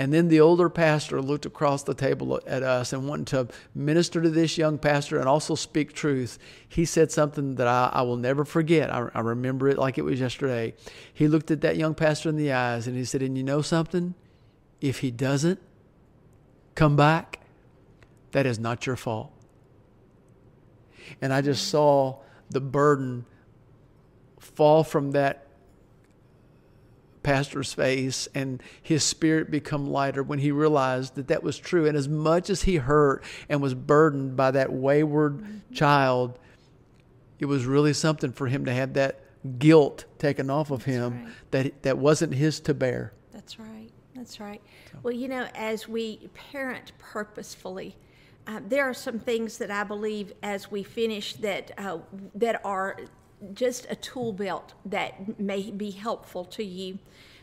And 0.00 0.14
then 0.14 0.28
the 0.28 0.40
older 0.40 0.70
pastor 0.70 1.20
looked 1.20 1.44
across 1.44 1.82
the 1.82 1.92
table 1.92 2.40
at 2.46 2.62
us 2.62 2.94
and 2.94 3.06
wanted 3.06 3.26
to 3.26 3.48
minister 3.74 4.22
to 4.22 4.30
this 4.30 4.56
young 4.56 4.78
pastor 4.78 5.18
and 5.18 5.28
also 5.28 5.54
speak 5.54 5.92
truth. 5.92 6.38
He 6.66 6.86
said 6.86 7.12
something 7.12 7.56
that 7.56 7.66
I, 7.66 7.90
I 7.92 8.00
will 8.00 8.16
never 8.16 8.46
forget. 8.46 8.90
I, 8.90 9.10
I 9.12 9.20
remember 9.20 9.68
it 9.68 9.76
like 9.76 9.98
it 9.98 10.02
was 10.06 10.18
yesterday. 10.18 10.72
He 11.12 11.28
looked 11.28 11.50
at 11.50 11.60
that 11.60 11.76
young 11.76 11.94
pastor 11.94 12.30
in 12.30 12.36
the 12.36 12.50
eyes 12.50 12.86
and 12.86 12.96
he 12.96 13.04
said, 13.04 13.20
And 13.20 13.36
you 13.36 13.44
know 13.44 13.60
something? 13.60 14.14
If 14.80 15.00
he 15.00 15.10
doesn't 15.10 15.60
come 16.74 16.96
back, 16.96 17.40
that 18.32 18.46
is 18.46 18.58
not 18.58 18.86
your 18.86 18.96
fault. 18.96 19.32
And 21.20 21.32
I 21.32 21.40
just 21.40 21.68
saw 21.68 22.18
the 22.50 22.60
burden 22.60 23.24
fall 24.38 24.84
from 24.84 25.12
that 25.12 25.46
pastor's 27.22 27.74
face 27.74 28.28
and 28.34 28.62
his 28.82 29.04
spirit 29.04 29.50
become 29.50 29.90
lighter 29.90 30.22
when 30.22 30.38
he 30.38 30.50
realized 30.50 31.16
that 31.16 31.28
that 31.28 31.42
was 31.42 31.58
true. 31.58 31.86
And 31.86 31.96
as 31.96 32.08
much 32.08 32.48
as 32.48 32.62
he 32.62 32.76
hurt 32.76 33.22
and 33.48 33.60
was 33.60 33.74
burdened 33.74 34.36
by 34.36 34.50
that 34.52 34.72
wayward 34.72 35.38
mm-hmm. 35.38 35.74
child, 35.74 36.38
it 37.38 37.46
was 37.46 37.66
really 37.66 37.92
something 37.92 38.32
for 38.32 38.46
him 38.46 38.64
to 38.64 38.72
have 38.72 38.94
that 38.94 39.20
guilt 39.58 40.04
taken 40.18 40.50
off 40.50 40.70
of 40.70 40.84
him 40.84 41.24
right. 41.24 41.32
that 41.50 41.82
that 41.82 41.98
wasn't 41.98 42.34
his 42.34 42.60
to 42.60 42.74
bear. 42.74 43.12
That's 44.20 44.38
right. 44.38 44.60
Right. 44.92 45.02
Well, 45.02 45.14
you 45.14 45.28
know, 45.28 45.48
as 45.54 45.88
we 45.88 46.28
parent 46.52 46.92
purposefully, 46.98 47.96
uh, 48.46 48.60
there 48.68 48.84
are 48.84 48.92
some 48.92 49.18
things 49.18 49.56
that 49.58 49.70
I 49.70 49.82
believe 49.82 50.34
as 50.42 50.70
we 50.70 50.82
finish 50.82 51.34
that 51.36 51.70
uh, 51.78 51.98
that 52.34 52.60
are 52.62 52.98
just 53.54 53.86
a 53.88 53.96
tool 53.96 54.34
belt 54.34 54.74
that 54.84 55.40
may 55.40 55.70
be 55.70 55.90
helpful 55.90 56.44
to 56.44 56.62
you. 56.62 56.98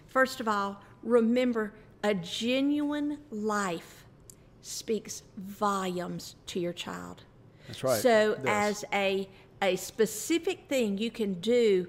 First 0.06 0.40
of 0.40 0.48
all, 0.48 0.80
remember 1.02 1.74
a 2.04 2.14
genuine 2.14 3.18
life 3.32 4.06
speaks 4.62 5.24
volumes 5.36 6.36
to 6.46 6.60
your 6.60 6.74
child. 6.74 7.24
That's 7.66 7.84
right. 7.84 8.00
So, 8.00 8.40
as 8.46 8.86
a 8.94 9.28
a 9.64 9.78
specific 9.78 10.70
thing 10.70 11.00
you 11.00 11.10
can 11.10 11.34
do 11.36 11.88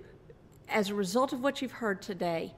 as 0.70 0.88
a 0.88 0.94
result 0.94 1.35
of 1.35 1.42
what 1.42 1.61
you've 1.61 1.72
heard 1.72 2.01
today, 2.01 2.55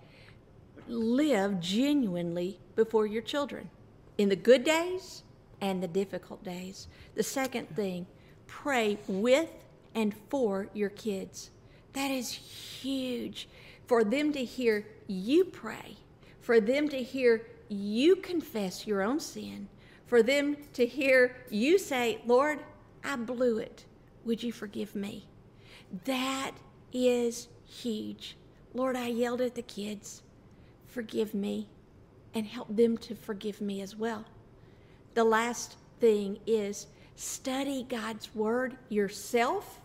live 0.91 1.61
genuinely 1.61 2.59
before 2.77 3.07
your 3.07 3.23
children 3.23 3.71
in 4.19 4.29
the 4.29 4.37
good 4.37 4.65
days 4.65 5.23
and 5.61 5.83
the 5.83 5.89
difficult 5.89 6.43
days. 6.43 6.89
The 7.15 7.23
second 7.23 7.75
thing, 7.75 8.07
pray 8.47 8.99
with 9.07 9.51
and 9.95 10.15
for 10.29 10.69
your 10.75 10.91
kids. 10.91 11.51
That 11.93 12.11
is 12.11 12.31
huge 12.33 13.49
for 13.87 14.05
them 14.05 14.33
to 14.33 14.45
hear 14.45 14.87
you 15.07 15.45
pray, 15.45 15.97
for 16.41 16.61
them 16.61 16.89
to 16.91 17.03
hear 17.03 17.47
you 17.69 18.17
confess 18.17 18.87
your 18.87 19.03
own 19.03 19.21
sin, 19.21 19.69
for 20.07 20.23
them 20.23 20.57
to 20.75 20.87
hear 20.87 21.37
you 21.51 21.79
say, 21.79 22.21
Lord, 22.27 22.61
I 23.05 23.17
blew 23.17 23.59
it. 23.59 23.85
Would 24.25 24.43
you 24.43 24.53
forgive 24.53 24.95
me? 24.95 25.27
That 26.05 26.53
is 26.93 27.49
huge. 27.65 28.37
Lord, 28.75 28.97
I 28.97 29.09
yelled 29.09 29.41
at 29.41 29.55
the 29.55 29.63
kids. 29.63 30.23
Forgive 30.91 31.35
me 31.35 31.69
and 32.35 32.47
help 32.47 32.75
them 32.75 32.97
to 32.99 33.15
forgive 33.15 33.61
me 33.61 33.81
as 33.81 33.97
well. 33.97 34.25
The 35.15 35.25
last 35.25 35.77
thing 36.01 36.39
is 36.47 36.87
study 37.17 37.85
God's 37.89 38.35
Word 38.35 38.77
yourself 38.89 39.81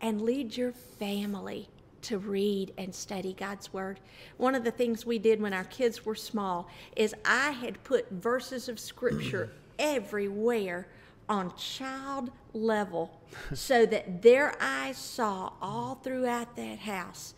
and 0.00 0.22
lead 0.22 0.56
your 0.56 0.72
family 0.72 1.68
to 2.02 2.18
read 2.18 2.72
and 2.76 2.94
study 2.94 3.32
God's 3.32 3.72
Word. 3.72 4.00
One 4.36 4.54
of 4.54 4.64
the 4.64 4.70
things 4.70 5.06
we 5.06 5.18
did 5.18 5.40
when 5.40 5.52
our 5.52 5.64
kids 5.64 6.04
were 6.04 6.14
small 6.14 6.68
is 6.96 7.14
I 7.24 7.50
had 7.50 7.82
put 7.84 8.10
verses 8.10 8.68
of 8.68 8.78
Scripture 8.78 9.50
everywhere 9.78 10.86
on 11.28 11.54
child 11.56 12.30
level 12.52 13.20
so 13.54 13.86
that 13.86 14.22
their 14.22 14.54
eyes 14.60 14.96
saw 14.96 15.52
all 15.60 15.94
throughout 15.96 16.56
that 16.56 16.80
house 16.80 17.34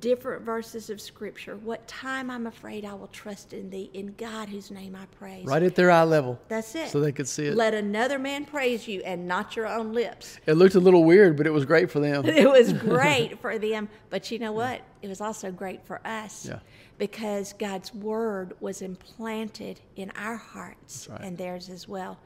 different 0.00 0.42
verses 0.42 0.90
of 0.90 1.00
scripture 1.00 1.56
what 1.56 1.86
time 1.86 2.30
i'm 2.30 2.46
afraid 2.46 2.84
i 2.84 2.92
will 2.94 3.06
trust 3.08 3.52
in 3.52 3.68
thee 3.70 3.90
in 3.92 4.12
god 4.18 4.48
whose 4.48 4.70
name 4.70 4.96
i 4.96 5.04
praise 5.18 5.44
right 5.46 5.62
at 5.62 5.74
their 5.74 5.90
eye 5.90 6.02
level. 6.02 6.40
that's 6.48 6.74
it 6.74 6.88
So 6.88 7.00
they 7.00 7.12
could 7.12 7.28
see 7.28 7.46
it. 7.46 7.54
let 7.54 7.74
another 7.74 8.18
man 8.18 8.44
praise 8.44 8.88
you 8.88 9.02
and 9.04 9.28
not 9.28 9.54
your 9.56 9.66
own 9.66 9.92
lips 9.92 10.38
It 10.46 10.54
looked 10.54 10.74
a 10.74 10.80
little 10.80 11.04
weird, 11.04 11.36
but 11.36 11.46
it 11.46 11.50
was 11.52 11.64
great 11.64 11.90
for 11.90 12.00
them. 12.00 12.24
it 12.26 12.48
was 12.50 12.72
great 12.90 13.38
for 13.40 13.58
them 13.58 13.88
but 14.10 14.30
you 14.30 14.38
know 14.38 14.52
what 14.52 14.80
it 15.02 15.08
was 15.08 15.20
also 15.20 15.52
great 15.52 15.86
for 15.86 16.00
us 16.06 16.46
Yeah. 16.46 16.58
because 16.98 17.52
god's 17.52 17.94
word 17.94 18.54
was 18.60 18.82
implanted 18.82 19.80
in 19.96 20.10
our 20.16 20.36
hearts 20.36 21.08
right. 21.10 21.20
and 21.20 21.38
theirs 21.38 21.68
as 21.68 21.86
well 21.86 22.18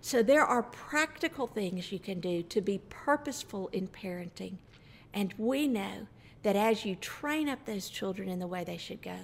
so 0.00 0.22
there 0.22 0.44
are 0.44 0.62
practical 0.62 1.46
things 1.48 1.90
you 1.90 1.98
can 1.98 2.20
do 2.20 2.42
to 2.44 2.60
be 2.60 2.78
purposeful 2.90 3.68
in 3.72 3.88
parenting 3.88 4.54
and 5.14 5.34
we 5.38 5.66
know 5.66 6.06
that 6.46 6.54
as 6.54 6.84
you 6.84 6.94
train 6.94 7.48
up 7.48 7.64
those 7.64 7.88
children 7.88 8.28
in 8.28 8.38
the 8.38 8.46
way 8.46 8.62
they 8.62 8.76
should 8.76 9.02
go 9.02 9.18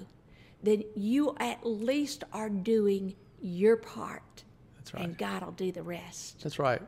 then 0.63 0.83
you 0.97 1.35
at 1.39 1.65
least 1.65 2.25
are 2.33 2.49
doing 2.49 3.15
your 3.41 3.77
part 3.77 4.43
That's 4.77 4.93
right. 4.93 5.05
and 5.05 5.17
god 5.17 5.45
will 5.45 5.53
do 5.53 5.71
the 5.71 5.83
rest 5.85 6.43
That's 6.43 6.59
right. 6.59 6.83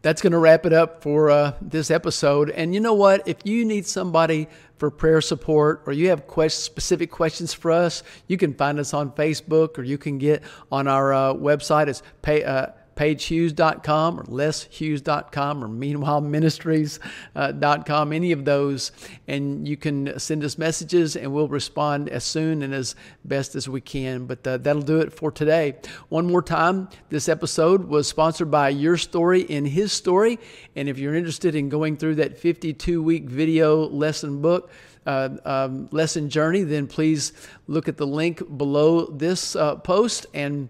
That's 0.00 0.22
going 0.22 0.30
to 0.32 0.38
wrap 0.38 0.64
it 0.64 0.72
up 0.72 1.02
for 1.02 1.28
uh, 1.28 1.54
this 1.60 1.90
episode. 1.90 2.50
And 2.50 2.72
you 2.72 2.78
know 2.78 2.94
what? 2.94 3.26
If 3.26 3.38
you 3.42 3.64
need 3.64 3.84
somebody 3.84 4.46
for 4.76 4.92
prayer 4.92 5.20
support 5.20 5.82
or 5.86 5.92
you 5.92 6.08
have 6.10 6.28
quest- 6.28 6.62
specific 6.62 7.10
questions 7.10 7.52
for 7.52 7.72
us, 7.72 8.04
you 8.28 8.36
can 8.36 8.54
find 8.54 8.78
us 8.78 8.94
on 8.94 9.10
Facebook 9.10 9.76
or 9.76 9.82
you 9.82 9.98
can 9.98 10.18
get 10.18 10.44
on 10.70 10.86
our 10.86 11.12
uh, 11.12 11.34
website. 11.34 11.88
It's 11.88 12.04
pay, 12.22 12.44
uh, 12.44 12.68
paigehughes.com 12.98 14.18
or 14.18 14.24
leshughes.com 14.24 15.64
or 15.64 15.68
meanwhileministries.com, 15.68 18.12
any 18.12 18.32
of 18.32 18.44
those. 18.44 18.90
And 19.28 19.68
you 19.68 19.76
can 19.76 20.18
send 20.18 20.42
us 20.42 20.58
messages 20.58 21.14
and 21.14 21.32
we'll 21.32 21.46
respond 21.46 22.08
as 22.08 22.24
soon 22.24 22.62
and 22.62 22.74
as 22.74 22.96
best 23.24 23.54
as 23.54 23.68
we 23.68 23.80
can. 23.80 24.26
But 24.26 24.44
uh, 24.46 24.56
that'll 24.58 24.82
do 24.82 24.98
it 24.98 25.12
for 25.12 25.30
today. 25.30 25.76
One 26.08 26.26
more 26.26 26.42
time, 26.42 26.88
this 27.08 27.28
episode 27.28 27.84
was 27.84 28.08
sponsored 28.08 28.50
by 28.50 28.70
Your 28.70 28.96
Story 28.96 29.42
in 29.42 29.64
His 29.64 29.92
Story. 29.92 30.40
And 30.74 30.88
if 30.88 30.98
you're 30.98 31.14
interested 31.14 31.54
in 31.54 31.68
going 31.68 31.98
through 31.98 32.16
that 32.16 32.36
52 32.36 33.00
week 33.00 33.26
video 33.26 33.88
lesson 33.88 34.42
book, 34.42 34.72
uh, 35.06 35.28
um, 35.44 35.88
lesson 35.90 36.28
journey, 36.28 36.64
then 36.64 36.88
please 36.88 37.32
look 37.66 37.88
at 37.88 37.96
the 37.96 38.06
link 38.06 38.42
below 38.58 39.06
this 39.06 39.56
uh, 39.56 39.76
post 39.76 40.26
and 40.34 40.68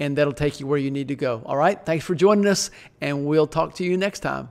and 0.00 0.18
that'll 0.18 0.32
take 0.32 0.58
you 0.58 0.66
where 0.66 0.78
you 0.78 0.90
need 0.90 1.08
to 1.08 1.14
go. 1.14 1.42
All 1.46 1.56
right. 1.56 1.78
Thanks 1.86 2.04
for 2.04 2.16
joining 2.16 2.46
us, 2.46 2.70
and 3.00 3.26
we'll 3.26 3.46
talk 3.46 3.74
to 3.74 3.84
you 3.84 3.96
next 3.96 4.20
time. 4.20 4.48